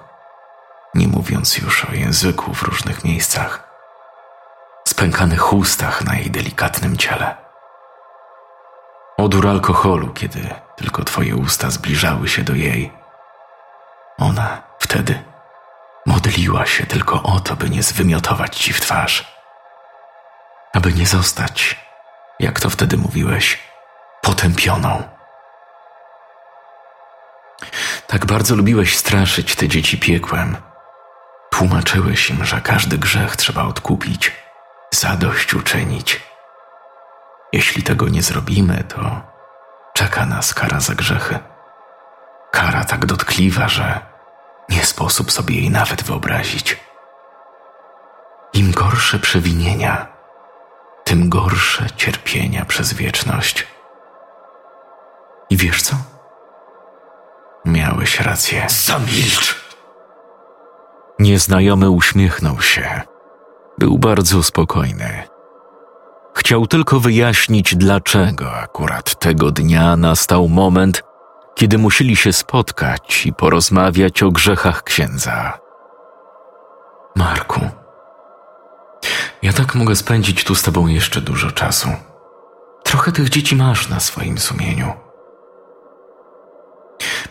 nie 0.95 1.09
mówiąc 1.09 1.59
już 1.59 1.85
o 1.85 1.93
języku 1.93 2.55
w 2.55 2.63
różnych 2.63 3.05
miejscach, 3.05 3.69
spękanych 4.89 5.53
ustach 5.53 6.05
na 6.05 6.15
jej 6.15 6.31
delikatnym 6.31 6.97
ciele. 6.97 7.37
Odór 9.19 9.49
alkoholu, 9.49 10.13
kiedy 10.13 10.55
tylko 10.77 11.05
twoje 11.05 11.37
usta 11.37 11.71
zbliżały 11.71 12.29
się 12.29 12.43
do 12.43 12.55
jej. 12.55 12.93
Ona 14.19 14.63
wtedy 14.79 15.23
modliła 16.07 16.67
się 16.67 16.87
tylko 16.87 17.23
o 17.23 17.41
to, 17.41 17.57
by 17.57 17.71
nie 17.71 17.83
zwymiotować 17.83 18.57
ci 18.57 18.73
w 18.73 18.81
twarz, 18.81 19.35
aby 20.73 20.93
nie 20.93 21.07
zostać, 21.07 21.77
jak 22.41 22.61
to 22.61 22.71
wtedy 22.71 22.97
mówiłeś, 22.97 23.74
potępioną. 24.25 25.03
Tak 28.07 28.27
bardzo 28.27 28.57
lubiłeś 28.57 28.97
straszyć 28.97 29.57
te 29.57 29.69
dzieci 29.69 29.99
piekłem. 29.99 30.57
Tłumaczyłeś 31.51 32.31
im, 32.31 32.45
że 32.45 32.61
każdy 32.61 32.99
grzech 32.99 33.37
trzeba 33.37 33.63
odkupić, 33.65 34.33
zadośćuczynić. 34.91 36.21
Jeśli 37.53 37.83
tego 37.83 38.09
nie 38.09 38.23
zrobimy, 38.23 38.85
to 38.85 39.21
czeka 39.95 40.27
nas 40.27 40.55
kara 40.55 40.81
za 40.81 40.95
grzechy. 40.95 41.39
Kara 42.51 42.85
tak 42.85 43.07
dotkliwa, 43.07 43.69
że 43.69 44.01
nie 44.69 44.85
sposób 44.85 45.33
sobie 45.33 45.55
jej 45.55 45.71
nawet 45.71 46.03
wyobrazić. 46.03 46.77
Im 48.53 48.73
gorsze 48.73 49.19
przewinienia, 49.19 50.07
tym 51.05 51.29
gorsze 51.29 51.87
cierpienia 51.97 52.65
przez 52.65 52.95
wieczność. 52.95 53.74
I 55.51 55.57
wiesz 55.57 55.83
co? 55.83 55.97
Miałeś 57.65 58.21
rację. 58.21 58.67
Zamilcz! 58.69 59.65
Nieznajomy 61.19 61.91
uśmiechnął 61.91 62.61
się. 62.61 63.01
Był 63.79 63.99
bardzo 63.99 64.43
spokojny. 64.43 65.23
Chciał 66.37 66.67
tylko 66.67 67.01
wyjaśnić, 67.01 67.77
dlaczego 67.77 68.53
akurat 68.53 69.19
tego 69.19 69.51
dnia 69.51 69.97
nastał 69.97 70.49
moment, 70.49 71.03
kiedy 71.55 71.79
musieli 71.79 72.17
się 72.17 72.33
spotkać 72.33 73.27
i 73.27 73.33
porozmawiać 73.33 74.23
o 74.23 74.31
grzechach 74.31 74.83
księdza. 74.83 75.59
Marku, 77.17 77.61
ja 79.43 79.53
tak 79.53 79.75
mogę 79.75 79.97
spędzić 79.97 80.45
tu 80.45 80.55
z 80.55 80.63
tobą 80.63 80.87
jeszcze 80.87 81.21
dużo 81.21 81.51
czasu. 81.51 81.89
Trochę 82.83 83.13
tych 83.13 83.29
dzieci 83.29 83.57
masz 83.57 83.89
na 83.89 84.01
swoim 84.01 84.39
sumieniu. 84.39 85.04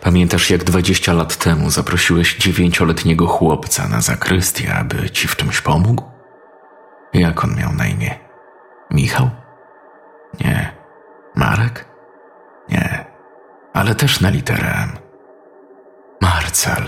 Pamiętasz, 0.04 0.50
jak 0.50 0.64
dwadzieścia 0.64 1.14
lat 1.14 1.36
temu 1.36 1.70
zaprosiłeś 1.70 2.36
dziewięcioletniego 2.36 3.28
chłopca 3.28 3.88
na 3.88 4.02
zakrystię, 4.02 4.76
aby 4.76 5.10
ci 5.10 5.28
w 5.28 5.36
czymś 5.36 5.62
pomógł? 5.62 6.04
Jak 7.14 7.44
on 7.44 7.56
miał 7.56 7.74
na 7.74 7.88
imię? 7.88 8.20
Michał? 8.92 9.30
Nie. 10.40 10.78
Marek? 11.36 11.86
Nie. 12.70 13.06
Ale 13.74 13.96
też 13.96 14.22
na 14.22 14.30
literę 14.30 14.74
M. 14.84 14.90
Marcel. 16.22 16.84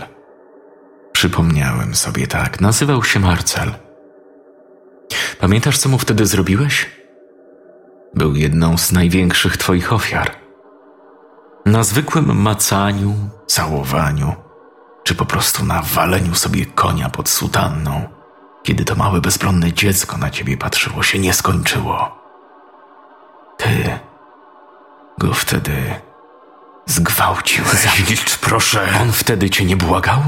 Przypomniałem 1.11 1.95
sobie 1.95 2.27
tak. 2.27 2.61
Nazywał 2.61 3.03
się 3.03 3.19
Marcel. 3.19 3.71
Pamiętasz, 5.39 5.77
co 5.77 5.89
mu 5.89 5.97
wtedy 5.97 6.25
zrobiłeś? 6.25 6.89
Był 8.13 8.35
jedną 8.35 8.77
z 8.77 8.91
największych 8.91 9.57
twoich 9.57 9.93
ofiar. 9.93 10.44
Na 11.65 11.83
zwykłym 11.83 12.41
macaniu, 12.41 13.13
całowaniu, 13.47 14.35
czy 15.03 15.15
po 15.15 15.25
prostu 15.25 15.65
na 15.65 15.81
waleniu 15.81 16.35
sobie 16.35 16.65
konia 16.65 17.09
pod 17.09 17.29
sutanną, 17.29 18.09
kiedy 18.63 18.85
to 18.85 18.95
małe 18.95 19.21
bezbronne 19.21 19.73
dziecko 19.73 20.17
na 20.17 20.29
ciebie 20.29 20.57
patrzyło, 20.57 21.03
się 21.03 21.19
nie 21.19 21.33
skończyło. 21.33 22.17
Ty 23.57 23.99
go 25.17 25.33
wtedy 25.33 25.95
zgwałciłeś. 26.85 28.09
Milcz, 28.09 28.37
proszę. 28.37 28.89
On 29.01 29.11
wtedy 29.11 29.49
cię 29.49 29.65
nie 29.65 29.77
błagał? 29.77 30.19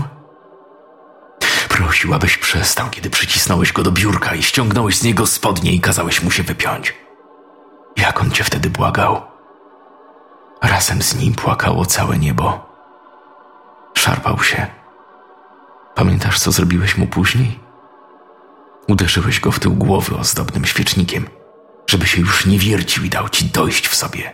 Prosił, 1.69 2.13
abyś 2.13 2.37
przestał, 2.37 2.89
kiedy 2.89 3.09
przycisnąłeś 3.09 3.73
go 3.73 3.83
do 3.83 3.91
biurka 3.91 4.35
i 4.35 4.43
ściągnąłeś 4.43 4.97
z 4.97 5.03
niego 5.03 5.27
spodnie 5.27 5.71
i 5.71 5.81
kazałeś 5.81 6.23
mu 6.23 6.31
się 6.31 6.43
wypiąć. 6.43 6.93
Jak 7.97 8.21
on 8.21 8.31
cię 8.31 8.43
wtedy 8.43 8.69
błagał? 8.69 9.36
Razem 10.61 11.01
z 11.01 11.15
nim 11.15 11.33
płakało 11.33 11.85
całe 11.85 12.17
niebo. 12.17 12.67
Szarpał 13.93 14.43
się. 14.43 14.67
Pamiętasz, 15.95 16.39
co 16.39 16.51
zrobiłeś 16.51 16.97
mu 16.97 17.07
później? 17.07 17.59
Uderzyłeś 18.87 19.39
go 19.39 19.51
w 19.51 19.59
tył 19.59 19.73
głowy 19.73 20.17
ozdobnym 20.17 20.65
świecznikiem, 20.65 21.29
żeby 21.87 22.07
się 22.07 22.21
już 22.21 22.45
nie 22.45 22.59
wiercił 22.59 23.03
i 23.03 23.09
dał 23.09 23.29
ci 23.29 23.45
dojść 23.45 23.87
w 23.87 23.95
sobie. 23.95 24.33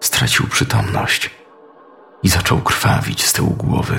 Stracił 0.00 0.48
przytomność 0.48 1.30
i 2.22 2.28
zaczął 2.28 2.58
krwawić 2.58 3.26
z 3.26 3.32
tyłu 3.32 3.50
głowy. 3.50 3.98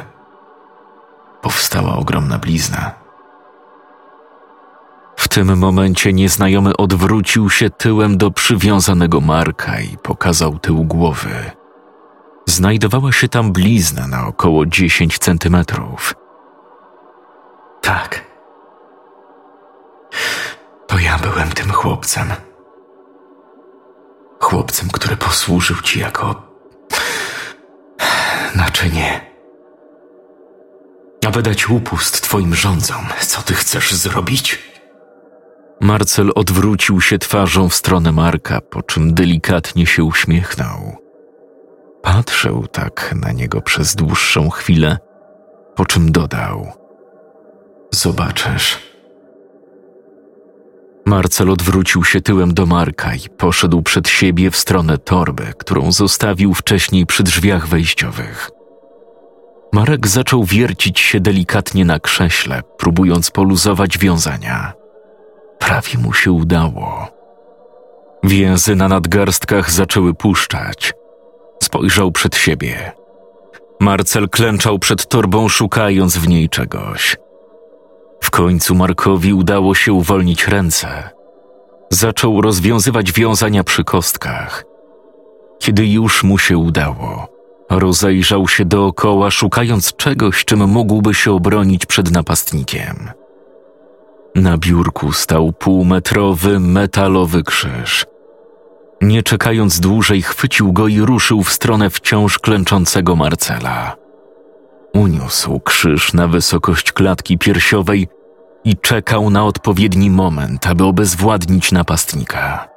Powstała 1.41 1.95
ogromna 1.95 2.37
blizna. 2.37 3.00
Tym 5.31 5.57
momencie 5.57 6.13
nieznajomy 6.13 6.77
odwrócił 6.77 7.49
się 7.49 7.69
tyłem 7.69 8.17
do 8.17 8.31
przywiązanego 8.31 9.21
Marka 9.21 9.79
i 9.79 9.97
pokazał 9.97 10.59
tył 10.59 10.83
głowy. 10.83 11.51
Znajdowała 12.45 13.11
się 13.11 13.27
tam 13.29 13.51
blizna 13.51 14.07
na 14.07 14.27
około 14.27 14.65
10 14.65 15.17
centymetrów. 15.17 16.13
Tak. 17.81 18.25
To 20.87 20.99
ja 20.99 21.17
byłem 21.17 21.49
tym 21.49 21.71
chłopcem. 21.71 22.27
Chłopcem, 24.39 24.89
który 24.89 25.17
posłużył 25.17 25.77
ci 25.81 25.99
jako 25.99 26.41
naczynie. 28.55 29.31
Aby 31.27 31.41
dać 31.41 31.69
upust 31.69 32.21
twoim 32.21 32.55
rządzom, 32.55 33.05
co 33.21 33.41
ty 33.41 33.53
chcesz 33.53 33.93
zrobić? 33.93 34.70
Marcel 35.81 36.31
odwrócił 36.35 37.01
się 37.01 37.19
twarzą 37.19 37.69
w 37.69 37.75
stronę 37.75 38.11
Marka, 38.11 38.61
po 38.61 38.83
czym 38.83 39.13
delikatnie 39.13 39.85
się 39.85 40.03
uśmiechnął. 40.03 40.97
Patrzył 42.01 42.67
tak 42.67 43.15
na 43.21 43.31
niego 43.31 43.61
przez 43.61 43.95
dłuższą 43.95 44.49
chwilę, 44.49 44.97
po 45.75 45.85
czym 45.85 46.11
dodał: 46.11 46.71
Zobaczysz. 47.91 48.79
Marcel 51.05 51.49
odwrócił 51.49 52.03
się 52.03 52.21
tyłem 52.21 52.53
do 52.53 52.65
Marka 52.65 53.15
i 53.15 53.29
poszedł 53.37 53.81
przed 53.81 54.09
siebie 54.09 54.51
w 54.51 54.57
stronę 54.57 54.97
torby, 54.97 55.53
którą 55.57 55.91
zostawił 55.91 56.53
wcześniej 56.53 57.05
przy 57.05 57.23
drzwiach 57.23 57.67
wejściowych. 57.67 58.49
Marek 59.73 60.07
zaczął 60.07 60.43
wiercić 60.43 60.99
się 60.99 61.19
delikatnie 61.19 61.85
na 61.85 61.99
krześle, 61.99 62.61
próbując 62.77 63.31
poluzować 63.31 63.97
wiązania. 63.97 64.80
Prawie 65.61 65.97
mu 65.97 66.13
się 66.13 66.31
udało. 66.31 67.07
Więzy 68.23 68.75
na 68.75 68.87
nadgarstkach 68.87 69.71
zaczęły 69.71 70.13
puszczać. 70.13 70.93
Spojrzał 71.63 72.11
przed 72.11 72.35
siebie. 72.35 72.91
Marcel 73.79 74.29
klęczał 74.29 74.79
przed 74.79 75.07
torbą, 75.07 75.49
szukając 75.49 76.17
w 76.17 76.27
niej 76.27 76.49
czegoś. 76.49 77.17
W 78.23 78.31
końcu 78.31 78.75
Markowi 78.75 79.33
udało 79.33 79.75
się 79.75 79.93
uwolnić 79.93 80.47
ręce. 80.47 81.09
Zaczął 81.89 82.41
rozwiązywać 82.41 83.11
wiązania 83.11 83.63
przy 83.63 83.83
kostkach. 83.83 84.63
Kiedy 85.59 85.87
już 85.87 86.23
mu 86.23 86.37
się 86.37 86.57
udało, 86.57 87.27
rozejrzał 87.69 88.47
się 88.47 88.65
dookoła, 88.65 89.31
szukając 89.31 89.95
czegoś, 89.95 90.45
czym 90.45 90.67
mógłby 90.67 91.13
się 91.13 91.31
obronić 91.31 91.85
przed 91.85 92.11
napastnikiem. 92.11 93.20
Na 94.41 94.57
biurku 94.57 95.11
stał 95.11 95.53
półmetrowy 95.53 96.59
metalowy 96.59 97.43
krzyż. 97.43 98.05
Nie 99.01 99.23
czekając 99.23 99.79
dłużej, 99.79 100.21
chwycił 100.21 100.73
go 100.73 100.87
i 100.87 101.01
ruszył 101.01 101.43
w 101.43 101.53
stronę 101.53 101.89
wciąż 101.89 102.39
klęczącego 102.39 103.15
Marcela. 103.15 103.95
Uniósł 104.93 105.59
krzyż 105.59 106.13
na 106.13 106.27
wysokość 106.27 106.91
klatki 106.91 107.37
piersiowej 107.37 108.07
i 108.63 108.77
czekał 108.77 109.29
na 109.29 109.45
odpowiedni 109.45 110.09
moment, 110.09 110.67
aby 110.67 110.83
obezwładnić 110.83 111.71
napastnika. 111.71 112.67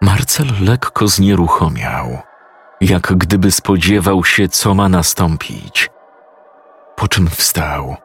Marcel 0.00 0.46
lekko 0.60 1.08
znieruchomiał, 1.08 2.18
jak 2.80 3.16
gdyby 3.16 3.50
spodziewał 3.50 4.24
się, 4.24 4.48
co 4.48 4.74
ma 4.74 4.88
nastąpić. 4.88 5.90
Po 6.96 7.08
czym 7.08 7.28
wstał 7.28 7.96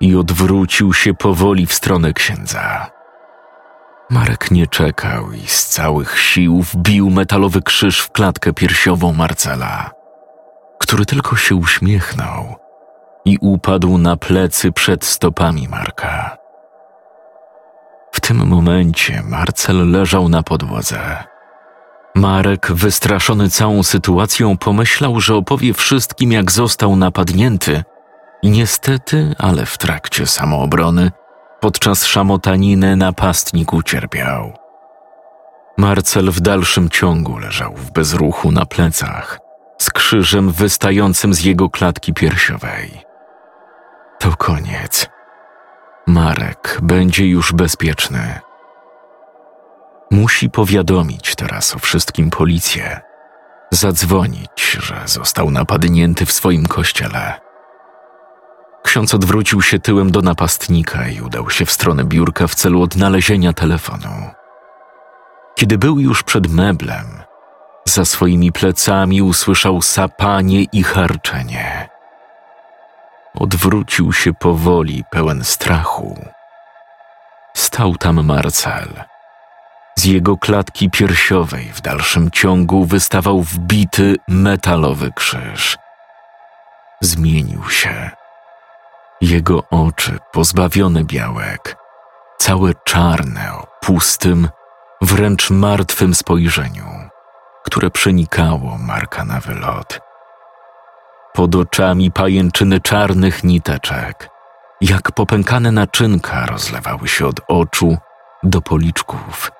i 0.00 0.16
odwrócił 0.16 0.92
się 0.92 1.14
powoli 1.14 1.66
w 1.66 1.74
stronę 1.74 2.12
księdza. 2.12 2.90
Marek 4.10 4.50
nie 4.50 4.66
czekał 4.66 5.32
i 5.32 5.46
z 5.46 5.66
całych 5.66 6.18
sił 6.18 6.62
wbił 6.62 7.10
metalowy 7.10 7.62
krzyż 7.62 8.00
w 8.00 8.12
klatkę 8.12 8.52
piersiową 8.52 9.12
Marcela, 9.12 9.90
który 10.78 11.06
tylko 11.06 11.36
się 11.36 11.54
uśmiechnął 11.54 12.54
i 13.24 13.38
upadł 13.40 13.98
na 13.98 14.16
plecy 14.16 14.72
przed 14.72 15.04
stopami 15.04 15.68
Marka. 15.68 16.36
W 18.12 18.20
tym 18.20 18.48
momencie 18.48 19.22
Marcel 19.22 19.90
leżał 19.90 20.28
na 20.28 20.42
podłodze. 20.42 21.24
Marek, 22.14 22.72
wystraszony 22.72 23.50
całą 23.50 23.82
sytuacją, 23.82 24.56
pomyślał, 24.58 25.20
że 25.20 25.34
opowie 25.34 25.74
wszystkim, 25.74 26.32
jak 26.32 26.52
został 26.52 26.96
napadnięty 26.96 27.84
niestety, 28.50 29.34
ale 29.38 29.66
w 29.66 29.78
trakcie 29.78 30.26
samoobrony, 30.26 31.10
podczas 31.60 32.04
szamotaniny 32.04 32.96
napastnik 32.96 33.72
ucierpiał. 33.72 34.52
Marcel 35.78 36.30
w 36.30 36.40
dalszym 36.40 36.90
ciągu 36.90 37.38
leżał 37.38 37.74
w 37.74 37.90
bezruchu 37.90 38.52
na 38.52 38.66
plecach, 38.66 39.38
z 39.78 39.90
krzyżem 39.90 40.50
wystającym 40.50 41.34
z 41.34 41.44
jego 41.44 41.70
klatki 41.70 42.14
piersiowej. 42.14 43.02
To 44.18 44.36
koniec. 44.36 45.08
Marek 46.06 46.78
będzie 46.82 47.26
już 47.26 47.52
bezpieczny. 47.52 48.40
Musi 50.10 50.50
powiadomić 50.50 51.34
teraz 51.34 51.76
o 51.76 51.78
wszystkim 51.78 52.30
policję. 52.30 53.00
Zadzwonić, 53.70 54.78
że 54.80 55.02
został 55.06 55.50
napadnięty 55.50 56.26
w 56.26 56.32
swoim 56.32 56.66
kościele. 56.66 57.45
Ksiądz 58.86 59.14
odwrócił 59.14 59.62
się 59.62 59.78
tyłem 59.78 60.10
do 60.10 60.22
napastnika 60.22 61.08
i 61.08 61.20
udał 61.20 61.50
się 61.50 61.66
w 61.66 61.70
stronę 61.70 62.04
biurka 62.04 62.46
w 62.46 62.54
celu 62.54 62.82
odnalezienia 62.82 63.52
telefonu. 63.52 64.30
Kiedy 65.54 65.78
był 65.78 65.98
już 65.98 66.22
przed 66.22 66.52
meblem, 66.52 67.06
za 67.84 68.04
swoimi 68.04 68.52
plecami 68.52 69.22
usłyszał 69.22 69.82
sapanie 69.82 70.62
i 70.62 70.82
harczenie. 70.82 71.88
Odwrócił 73.34 74.12
się 74.12 74.32
powoli, 74.34 75.04
pełen 75.10 75.44
strachu. 75.44 76.18
Stał 77.56 77.96
tam 77.96 78.24
Marcel. 78.24 78.88
Z 79.96 80.04
jego 80.04 80.36
klatki 80.36 80.90
piersiowej 80.90 81.72
w 81.74 81.80
dalszym 81.80 82.30
ciągu 82.30 82.84
wystawał 82.84 83.42
wbity 83.42 84.16
metalowy 84.28 85.12
krzyż. 85.12 85.78
Zmienił 87.00 87.70
się 87.70 88.10
jego 89.20 89.62
oczy 89.70 90.18
pozbawione 90.32 91.04
białek, 91.04 91.76
całe 92.38 92.72
czarne 92.84 93.52
o 93.52 93.66
pustym, 93.80 94.48
wręcz 95.00 95.50
martwym 95.50 96.14
spojrzeniu, 96.14 96.84
które 97.64 97.90
przenikało 97.90 98.78
Marka 98.78 99.24
na 99.24 99.40
wylot. 99.40 100.00
Pod 101.32 101.54
oczami 101.54 102.10
pajęczyny 102.10 102.80
czarnych 102.80 103.44
niteczek, 103.44 104.28
jak 104.80 105.12
popękane 105.12 105.72
naczynka 105.72 106.46
rozlewały 106.46 107.08
się 107.08 107.26
od 107.26 107.40
oczu 107.48 107.96
do 108.42 108.60
policzków. 108.60 109.50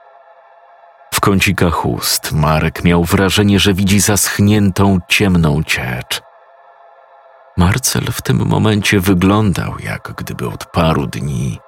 W 1.14 1.20
kącikach 1.20 1.86
ust 1.86 2.32
Marek 2.32 2.84
miał 2.84 3.04
wrażenie, 3.04 3.60
że 3.60 3.74
widzi 3.74 4.00
zaschniętą, 4.00 4.98
ciemną 5.08 5.62
ciecz. 5.62 6.25
Marcel 7.56 8.04
w 8.12 8.22
tym 8.22 8.46
momencie 8.46 9.00
wyglądał, 9.00 9.74
jak 9.78 10.12
gdyby 10.16 10.48
od 10.48 10.66
paru 10.66 11.06
dni 11.06 11.58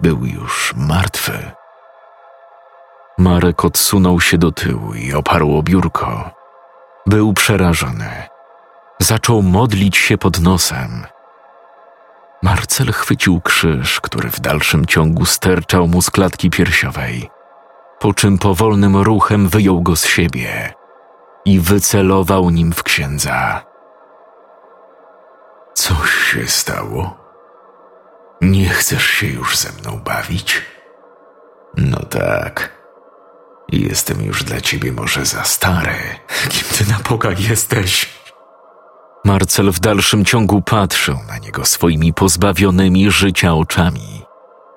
był 0.00 0.26
już 0.26 0.74
martwy. 0.76 1.50
Marek 3.18 3.64
odsunął 3.64 4.20
się 4.20 4.38
do 4.38 4.52
tyłu 4.52 4.94
i 4.94 5.14
oparł 5.14 5.56
o 5.56 5.62
biurko. 5.62 6.30
Był 7.06 7.32
przerażony. 7.32 8.28
Zaczął 8.98 9.42
modlić 9.42 9.96
się 9.96 10.18
pod 10.18 10.40
nosem. 10.40 11.06
Marcel 12.42 12.92
chwycił 12.92 13.40
krzyż, 13.40 14.00
który 14.00 14.30
w 14.30 14.40
dalszym 14.40 14.86
ciągu 14.86 15.24
sterczał 15.24 15.88
mu 15.88 16.02
z 16.02 16.10
klatki 16.10 16.50
piersiowej, 16.50 17.30
po 17.98 18.14
czym 18.14 18.38
powolnym 18.38 18.96
ruchem 18.96 19.48
wyjął 19.48 19.82
go 19.82 19.96
z 19.96 20.06
siebie 20.06 20.74
i 21.44 21.60
wycelował 21.60 22.50
nim 22.50 22.72
w 22.72 22.82
księdza. 22.82 23.69
Coś 25.80 26.10
się 26.10 26.46
stało? 26.48 27.16
Nie 28.40 28.68
chcesz 28.68 29.06
się 29.06 29.26
już 29.26 29.56
ze 29.56 29.72
mną 29.72 29.98
bawić? 29.98 30.62
No 31.76 32.00
tak. 32.00 32.82
Jestem 33.72 34.22
już 34.22 34.44
dla 34.44 34.60
ciebie 34.60 34.92
może 34.92 35.26
za 35.26 35.44
stary. 35.44 35.94
Kim 36.48 36.64
ty 36.78 36.92
na 36.92 36.98
Boga 37.08 37.30
jesteś? 37.38 38.10
Marcel 39.24 39.72
w 39.72 39.80
dalszym 39.80 40.24
ciągu 40.24 40.62
patrzył 40.62 41.16
na 41.28 41.38
niego 41.38 41.64
swoimi 41.64 42.12
pozbawionymi 42.14 43.10
życia 43.10 43.54
oczami, 43.54 44.22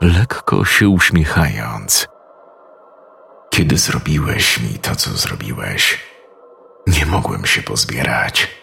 lekko 0.01 0.65
się 0.65 0.89
uśmiechając. 0.89 2.07
Kiedy 3.49 3.77
zrobiłeś 3.77 4.59
mi 4.59 4.79
to, 4.79 4.95
co 4.95 5.09
zrobiłeś, 5.09 5.99
nie 6.87 7.05
mogłem 7.05 7.45
się 7.45 7.61
pozbierać. 7.61 8.62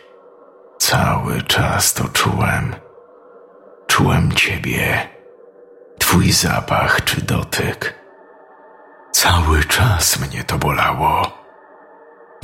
Cały 0.80 1.42
czas 1.42 1.94
to 1.94 2.08
czułem. 2.08 2.74
Czułem 3.86 4.32
ciebie, 4.32 5.08
twój 5.98 6.32
zapach 6.32 7.04
czy 7.04 7.22
dotyk. 7.22 7.94
Cały 9.12 9.64
czas 9.64 10.20
mnie 10.20 10.44
to 10.44 10.58
bolało. 10.58 11.38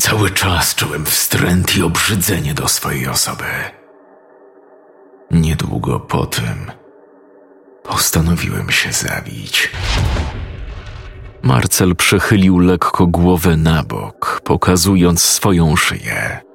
Cały 0.00 0.30
czas 0.30 0.74
czułem 0.74 1.04
wstręt 1.04 1.76
i 1.76 1.82
obrzydzenie 1.82 2.54
do 2.54 2.68
swojej 2.68 3.08
osoby. 3.08 3.44
Niedługo 5.30 6.00
po 6.00 6.26
tym 6.26 6.70
postanowiłem 7.82 8.70
się 8.70 8.92
zabić. 8.92 9.72
Marcel 11.42 11.96
przechylił 11.96 12.58
lekko 12.58 13.06
głowę 13.06 13.56
na 13.56 13.82
bok, 13.82 14.40
pokazując 14.44 15.22
swoją 15.22 15.76
szyję. 15.76 16.45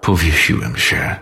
Powiesiłem 0.00 0.76
się. 0.76 1.16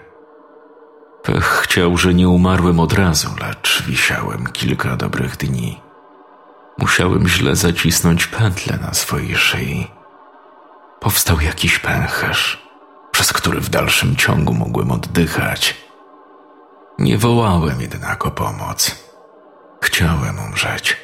Pech 1.22 1.44
chciał, 1.44 1.96
że 1.96 2.14
nie 2.14 2.28
umarłem 2.28 2.80
od 2.80 2.92
razu, 2.92 3.28
lecz 3.40 3.82
wisiałem 3.82 4.46
kilka 4.46 4.96
dobrych 4.96 5.36
dni. 5.36 5.80
Musiałem 6.78 7.28
źle 7.28 7.56
zacisnąć 7.56 8.26
pętlę 8.26 8.78
na 8.82 8.94
swojej 8.94 9.36
szyi. 9.36 9.90
Powstał 11.00 11.40
jakiś 11.40 11.78
pęcherz, 11.78 12.68
przez 13.10 13.32
który 13.32 13.60
w 13.60 13.68
dalszym 13.68 14.16
ciągu 14.16 14.54
mogłem 14.54 14.90
oddychać. 14.90 15.76
Nie 16.98 17.18
wołałem 17.18 17.80
jednak 17.80 18.26
o 18.26 18.30
pomoc. 18.30 19.04
Chciałem 19.82 20.38
umrzeć. 20.38 20.96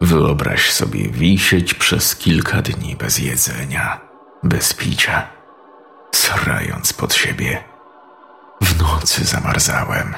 Wyobraź 0.00 0.70
sobie 0.70 1.08
wisieć 1.08 1.74
przez 1.74 2.16
kilka 2.16 2.62
dni 2.62 2.96
bez 2.96 3.18
jedzenia, 3.18 4.00
bez 4.42 4.74
picia, 4.74 5.33
srając 6.14 6.92
pod 6.92 7.14
siebie. 7.14 7.64
W 8.60 8.80
nocy 8.82 9.24
zamarzałem. 9.24 10.14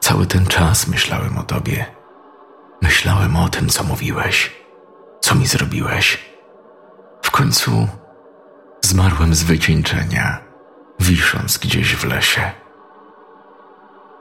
Cały 0.00 0.26
ten 0.26 0.46
czas 0.46 0.86
myślałem 0.86 1.38
o 1.38 1.42
tobie. 1.42 1.86
Myślałem 2.82 3.36
o 3.36 3.48
tym, 3.48 3.68
co 3.68 3.84
mówiłeś, 3.84 4.52
co 5.20 5.34
mi 5.34 5.46
zrobiłeś. 5.46 6.34
W 7.22 7.30
końcu 7.30 7.88
zmarłem 8.80 9.34
z 9.34 9.42
wycieńczenia, 9.42 10.38
wisząc 11.00 11.58
gdzieś 11.58 11.96
w 11.96 12.04
lesie. 12.04 12.50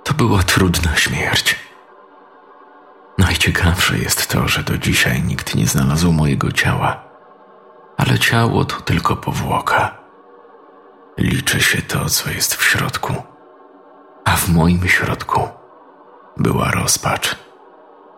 To 0.04 0.14
była 0.14 0.44
trudna 0.44 0.96
śmierć. 0.96 1.56
Najciekawsze 3.18 3.98
jest 3.98 4.28
to, 4.28 4.48
że 4.48 4.64
do 4.64 4.78
dzisiaj 4.78 5.24
nikt 5.24 5.56
nie 5.56 5.68
znalazł 5.68 6.12
mojego 6.12 6.52
ciała, 6.52 7.04
ale 7.98 8.20
ciało 8.20 8.66
to 8.66 8.82
tylko 8.82 9.16
powłoka. 9.16 10.03
Liczy 11.18 11.62
się 11.62 11.82
to, 11.82 12.10
co 12.10 12.32
jest 12.32 12.56
w 12.56 12.64
środku, 12.64 13.14
a 14.26 14.36
w 14.36 14.50
moim 14.50 14.88
środku 14.88 15.50
była 16.38 16.72
rozpacz 16.72 17.36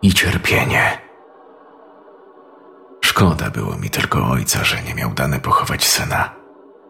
i 0.02 0.14
cierpienie. 0.14 0.98
Szkoda 3.04 3.50
było 3.50 3.76
mi 3.76 3.90
tylko 3.90 4.28
ojca, 4.28 4.64
że 4.64 4.82
nie 4.82 4.94
miał 4.94 5.10
dane 5.10 5.40
pochować 5.40 5.84
syna. 5.84 6.30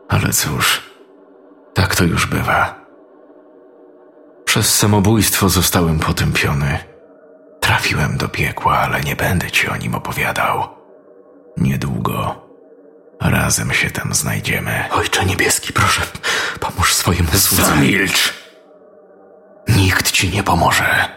Ale 0.08 0.32
cóż, 0.32 0.82
tak 1.74 1.94
to 1.94 2.04
już 2.04 2.26
bywa. 2.26 2.86
Przez 4.44 4.74
samobójstwo 4.74 5.48
zostałem 5.48 5.98
potępiony. 5.98 6.78
Trafiłem 7.60 8.16
do 8.16 8.28
piekła, 8.28 8.78
ale 8.78 9.00
nie 9.00 9.16
będę 9.16 9.50
ci 9.50 9.68
o 9.68 9.76
nim 9.76 9.94
opowiadał. 9.94 10.68
Niedługo 11.56 12.15
razem 13.46 13.72
się 13.72 13.90
tam 13.90 14.14
znajdziemy. 14.14 14.84
Ojcze 14.90 15.24
niebieski, 15.24 15.72
proszę, 15.72 16.02
pomóż 16.60 16.94
swojemu 16.94 17.30
słudze. 17.30 17.64
Zamilcz! 17.64 18.34
Nikt 19.68 20.10
ci 20.10 20.30
nie 20.30 20.42
pomoże. 20.42 21.08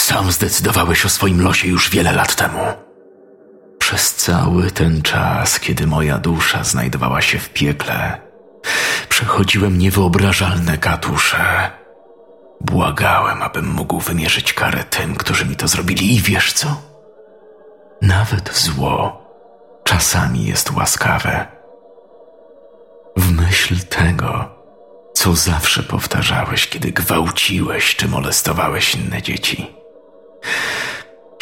Sam 0.00 0.32
zdecydowałeś 0.32 1.04
o 1.04 1.08
swoim 1.08 1.42
losie 1.42 1.68
już 1.68 1.90
wiele 1.90 2.12
lat 2.12 2.36
temu. 2.36 2.60
Przez 3.78 4.14
cały 4.14 4.70
ten 4.70 5.02
czas, 5.02 5.60
kiedy 5.60 5.86
moja 5.86 6.18
dusza 6.18 6.64
znajdowała 6.64 7.22
się 7.22 7.38
w 7.38 7.50
piekle, 7.50 8.20
przechodziłem 9.08 9.78
niewyobrażalne 9.78 10.78
katusze. 10.78 11.70
Błagałem, 12.60 13.42
abym 13.42 13.66
mógł 13.66 14.00
wymierzyć 14.00 14.52
karę 14.52 14.84
tym, 14.84 15.14
którzy 15.16 15.46
mi 15.46 15.56
to 15.56 15.68
zrobili, 15.68 16.16
i 16.16 16.20
wiesz 16.20 16.52
co? 16.52 16.82
Nawet 18.02 18.56
zło 18.56 19.23
czasami 19.84 20.46
jest 20.46 20.70
łaskawe. 20.70 21.46
W 23.16 23.32
myśl 23.32 23.74
tego, 23.88 24.54
co 25.14 25.34
zawsze 25.34 25.82
powtarzałeś, 25.82 26.68
kiedy 26.68 26.92
gwałciłeś 26.92 27.96
czy 27.96 28.08
molestowałeś 28.08 28.94
inne 28.94 29.22
dzieci 29.22 29.84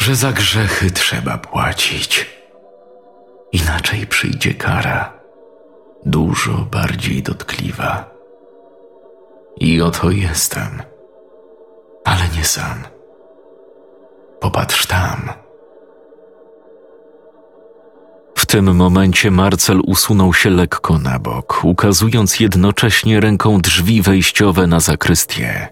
że 0.03 0.15
za 0.15 0.31
grzechy 0.31 0.91
trzeba 0.91 1.37
płacić. 1.37 2.29
Inaczej 3.51 4.07
przyjdzie 4.07 4.53
kara, 4.53 5.13
dużo 6.05 6.51
bardziej 6.51 7.23
dotkliwa. 7.23 8.09
I 9.59 9.81
oto 9.81 10.11
jestem, 10.11 10.83
ale 12.05 12.21
nie 12.37 12.43
sam. 12.43 12.83
Popatrz 14.39 14.85
tam. 14.87 15.42
Tym 18.53 18.75
momencie 18.75 19.31
Marcel 19.31 19.81
usunął 19.85 20.33
się 20.33 20.49
lekko 20.49 20.99
na 20.99 21.19
bok, 21.19 21.63
ukazując 21.63 22.39
jednocześnie 22.39 23.19
ręką 23.19 23.61
drzwi 23.61 24.01
wejściowe 24.01 24.67
na 24.67 24.79
zakrystię. 24.79 25.67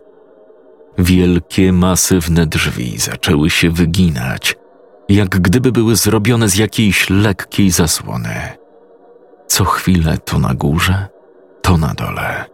Wielkie, 0.97 1.73
masywne 1.73 2.45
drzwi 2.45 2.99
zaczęły 2.99 3.49
się 3.49 3.69
wyginać, 3.69 4.55
jak 5.09 5.29
gdyby 5.29 5.71
były 5.71 5.95
zrobione 5.95 6.49
z 6.49 6.55
jakiejś 6.55 7.09
lekkiej 7.09 7.71
zasłony. 7.71 8.35
Co 9.47 9.65
chwilę 9.65 10.17
to 10.17 10.39
na 10.39 10.53
górze, 10.53 11.07
to 11.61 11.77
na 11.77 11.93
dole. 11.93 12.45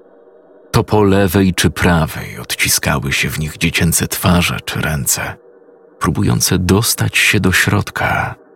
To 0.72 0.84
po 0.84 1.04
lewej 1.04 1.54
czy 1.54 1.70
prawej 1.70 2.40
odciskały 2.40 3.14
się 3.14 3.30
w 3.30 3.40
nich 3.40 3.58
dziecięce 3.58 4.08
twarze 4.08 4.60
czy 4.66 4.82
ręce, 4.82 5.36
próbujące 6.00 6.60
dostać 6.60 7.18
się 7.18 7.40
do 7.40 7.52
środka. 7.52 8.47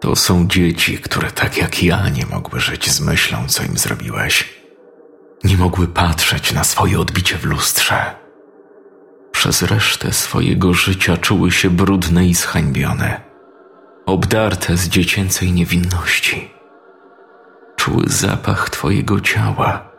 To 0.00 0.16
są 0.16 0.46
dzieci, 0.48 0.98
które 0.98 1.30
tak 1.30 1.56
jak 1.56 1.82
ja 1.82 2.08
nie 2.08 2.26
mogły 2.26 2.60
żyć 2.60 2.90
z 2.90 3.00
myślą, 3.00 3.48
co 3.48 3.62
im 3.62 3.78
zrobiłeś 3.78 4.60
nie 5.44 5.56
mogły 5.56 5.88
patrzeć 5.88 6.52
na 6.52 6.64
swoje 6.64 7.00
odbicie 7.00 7.36
w 7.36 7.44
lustrze. 7.44 8.14
Przez 9.32 9.62
resztę 9.62 10.12
swojego 10.12 10.74
życia 10.74 11.16
czuły 11.16 11.50
się 11.50 11.70
brudne 11.70 12.26
i 12.26 12.34
zhańbione. 12.34 13.30
obdarte 14.06 14.76
z 14.76 14.88
dziecięcej 14.88 15.52
niewinności. 15.52 16.50
Czuły 17.76 18.04
zapach 18.06 18.70
twojego 18.70 19.20
ciała, 19.20 19.90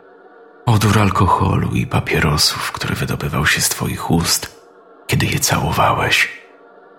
odór 0.66 0.98
alkoholu 0.98 1.68
i 1.68 1.86
papierosów, 1.86 2.72
który 2.72 2.94
wydobywał 2.94 3.46
się 3.46 3.60
z 3.60 3.68
twoich 3.68 4.10
ust, 4.10 4.66
kiedy 5.06 5.26
je 5.26 5.40
całowałeś 5.40 6.41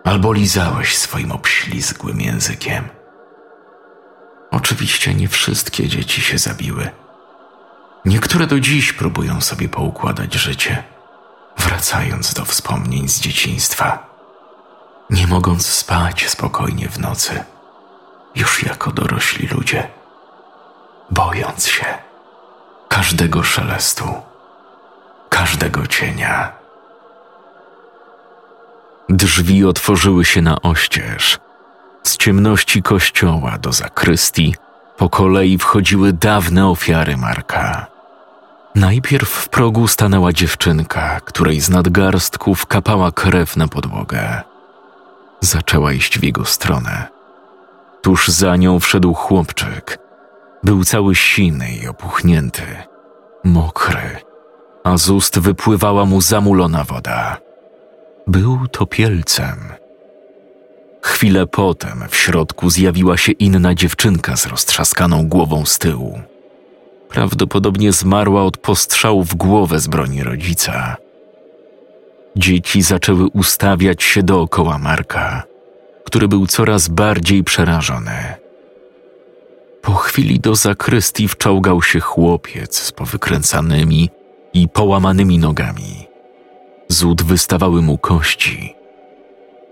albo 0.04 0.34
lizałeś 0.34 0.98
swoim 0.98 1.32
obślizgłym 1.32 2.22
językiem. 2.22 2.90
Oczywiście 4.52 5.14
nie 5.14 5.28
wszystkie 5.28 5.88
dzieci 5.88 6.22
się 6.22 6.38
zabiły. 6.38 6.90
Niektóre 8.06 8.48
do 8.48 8.60
dziś 8.60 8.94
próbują 8.94 9.42
sobie 9.42 9.70
poukładać 9.70 10.34
życie, 10.34 10.84
wracając 11.58 12.34
do 12.34 12.46
wspomnień 12.46 13.08
z 13.08 13.20
dzieciństwa, 13.20 14.06
nie 15.10 15.28
mogąc 15.28 15.66
spać 15.66 16.30
spokojnie 16.30 16.90
w 16.90 17.00
nocy, 17.00 17.44
już 18.36 18.64
jako 18.64 18.92
dorośli 18.92 19.48
ludzie, 19.48 19.90
bojąc 21.12 21.68
się 21.68 21.86
każdego 22.88 23.44
szelestu, 23.44 24.06
każdego 25.30 25.88
cienia. 25.88 26.63
Drzwi 29.10 29.66
otworzyły 29.66 30.26
się 30.26 30.42
na 30.42 30.62
oścież. 30.62 31.40
Z 32.04 32.18
ciemności 32.18 32.84
kościoła 32.84 33.58
do 33.58 33.72
zakrystii 33.72 34.56
po 34.98 35.10
kolei 35.10 35.58
wchodziły 35.58 36.14
dawne 36.14 36.68
ofiary 36.68 37.18
Marka. 37.18 37.88
Najpierw 38.76 39.30
w 39.30 39.50
progu 39.50 39.88
stanęła 39.88 40.34
dziewczynka, 40.34 41.20
której 41.20 41.60
z 41.60 41.70
nadgarstków 41.70 42.66
kapała 42.66 43.12
krew 43.12 43.58
na 43.58 43.68
podłogę. 43.68 44.42
Zaczęła 45.40 45.94
iść 45.94 46.20
w 46.20 46.24
jego 46.24 46.46
stronę. 46.46 47.08
Tuż 48.02 48.28
za 48.28 48.56
nią 48.56 48.80
wszedł 48.80 49.14
chłopczyk. 49.14 49.98
Był 50.64 50.84
cały 50.84 51.16
siny 51.16 51.72
i 51.84 51.88
opuchnięty, 51.88 52.66
mokry, 53.44 54.20
a 54.84 54.98
z 54.98 55.10
ust 55.10 55.40
wypływała 55.40 56.06
mu 56.06 56.22
zamulona 56.22 56.84
woda. 56.84 57.38
Był 58.28 58.68
topielcem. 58.68 59.58
Chwilę 61.02 61.48
potem 61.48 62.04
w 62.10 62.16
środku 62.16 62.70
zjawiła 62.70 63.18
się 63.18 63.32
inna 63.32 63.76
dziewczynka 63.76 64.38
z 64.38 64.46
roztrzaskaną 64.46 65.28
głową 65.28 65.66
z 65.66 65.80
tyłu. 65.80 66.22
Prawdopodobnie 67.10 67.92
zmarła 67.92 68.44
od 68.44 68.58
postrzału 68.58 69.24
w 69.24 69.36
głowę 69.36 69.80
z 69.80 69.88
broni 69.88 70.24
rodzica. 70.24 70.98
Dzieci 72.36 72.82
zaczęły 72.82 73.28
ustawiać 73.28 74.04
się 74.04 74.24
dookoła 74.24 74.78
Marka, 74.78 75.44
który 76.06 76.28
był 76.28 76.48
coraz 76.48 76.88
bardziej 76.88 77.44
przerażony. 77.44 78.36
Po 79.82 79.94
chwili 79.94 80.40
do 80.40 80.56
zakrystii 80.56 81.28
wczołgał 81.28 81.82
się 81.82 82.00
chłopiec 82.00 82.80
z 82.80 82.92
powykręcanymi 82.92 84.10
i 84.54 84.70
połamanymi 84.70 85.40
nogami. 85.40 86.03
Z 86.94 87.22
wystawały 87.24 87.82
mu 87.82 87.98
kości. 87.98 88.76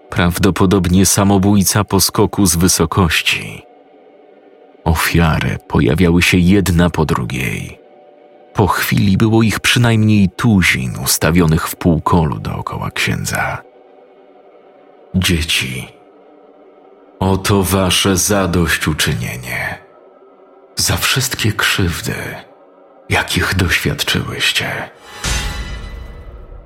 Prawdopodobnie 0.10 1.06
samobójca 1.06 1.84
po 1.84 2.02
skoku 2.02 2.46
z 2.46 2.56
wysokości. 2.56 3.66
Ofiary 4.84 5.58
pojawiały 5.68 6.22
się 6.22 6.38
jedna 6.38 6.90
po 6.90 7.06
drugiej. 7.06 7.80
Po 8.54 8.68
chwili 8.68 9.18
było 9.18 9.44
ich 9.44 9.60
przynajmniej 9.60 10.30
tuzin 10.30 10.94
ustawionych 11.04 11.68
w 11.68 11.76
półkolu 11.76 12.40
dookoła 12.40 12.92
księdza. 12.92 13.62
Dzieci, 15.16 15.88
oto 17.20 17.64
wasze 17.64 18.18
zadośćuczynienie 18.18 19.78
za 20.76 20.98
wszystkie 20.98 21.52
krzywdy, 21.52 22.16
jakich 23.10 23.56
doświadczyłyście 23.56 24.90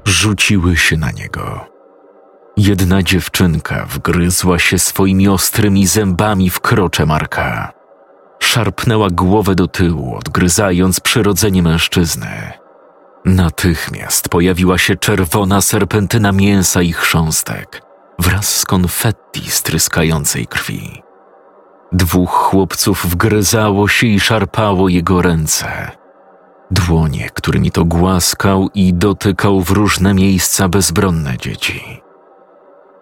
rzuciły 0.06 0.78
się 0.78 0.98
na 0.98 1.12
niego. 1.12 1.66
Jedna 2.58 3.04
dziewczynka 3.04 3.86
wgryzła 3.86 4.60
się 4.60 4.80
swoimi 4.80 5.28
ostrymi 5.28 5.88
zębami 5.88 6.50
w 6.50 6.60
krocze 6.60 7.06
Marka. 7.06 7.74
Szarpnęła 8.40 9.10
głowę 9.10 9.56
do 9.56 9.68
tyłu, 9.68 10.16
odgryzając 10.16 11.00
przyrodzenie 11.00 11.64
mężczyzny. 11.64 12.52
Natychmiast 13.26 14.30
pojawiła 14.30 14.78
się 14.78 14.96
czerwona 14.96 15.62
serpentyna 15.62 16.32
mięsa 16.32 16.82
i 16.82 16.94
chrząstek 16.94 17.82
wraz 18.20 18.56
z 18.56 18.66
konfetti 18.66 19.52
stryskającej 19.52 20.48
krwi. 20.48 21.04
Dwóch 21.92 22.32
chłopców 22.32 23.06
wgryzało 23.06 23.88
się 23.88 24.08
i 24.08 24.20
szarpało 24.20 24.90
jego 24.90 25.22
ręce 25.22 25.92
dłonie, 26.72 27.30
którymi 27.34 27.72
to 27.72 27.86
głaskał 27.86 28.70
i 28.74 28.94
dotykał 28.94 29.62
w 29.62 29.70
różne 29.70 30.14
miejsca 30.14 30.70
bezbronne 30.70 31.38
dzieci. 31.38 32.02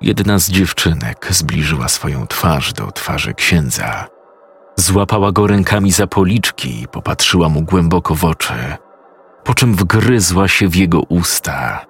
Jedna 0.02 0.40
z 0.40 0.50
dziewczynek 0.50 1.28
zbliżyła 1.30 1.88
swoją 1.88 2.28
twarz 2.28 2.74
do 2.74 2.92
twarzy 2.92 3.34
księdza. 3.34 4.06
Złapała 4.76 5.32
go 5.32 5.48
rękami 5.48 5.92
za 5.92 6.08
policzki 6.08 6.82
i 6.82 6.88
popatrzyła 6.88 7.50
mu 7.50 7.62
głęboko 7.62 8.16
w 8.16 8.26
oczy, 8.26 8.54
po 9.44 9.54
czym 9.54 9.76
wgryzła 9.76 10.48
się 10.48 10.68
w 10.68 10.76
jego 10.76 11.00
usta. 11.00 11.86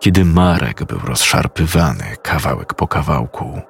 Kiedy 0.00 0.24
Marek 0.24 0.84
był 0.84 0.98
rozszarpywany 0.98 2.04
kawałek 2.22 2.74
po 2.74 2.88
kawałku, 2.88 3.60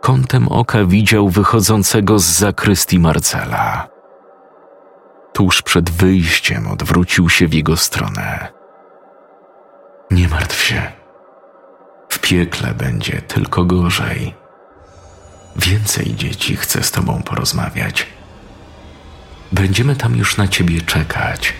kątem 0.00 0.48
oka 0.48 0.84
widział 0.84 1.28
wychodzącego 1.28 2.18
z 2.18 2.24
zakrystii 2.24 2.98
Marcela 2.98 3.97
tuż 5.38 5.62
przed 5.62 5.90
wyjściem 5.90 6.66
odwrócił 6.66 7.28
się 7.28 7.48
w 7.48 7.54
jego 7.54 7.76
stronę. 7.76 8.48
Nie 10.10 10.28
martw 10.28 10.62
się. 10.62 10.92
W 12.08 12.18
piekle 12.18 12.74
będzie 12.74 13.22
tylko 13.22 13.64
gorzej. 13.64 14.34
Więcej 15.56 16.14
dzieci 16.14 16.56
chce 16.56 16.82
z 16.82 16.90
tobą 16.90 17.22
porozmawiać. 17.22 18.06
Będziemy 19.52 19.96
tam 19.96 20.16
już 20.16 20.36
na 20.36 20.48
ciebie 20.48 20.80
czekać. 20.80 21.52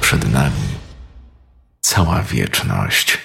Przed 0.00 0.32
nami 0.32 0.68
cała 1.80 2.22
wieczność. 2.22 3.18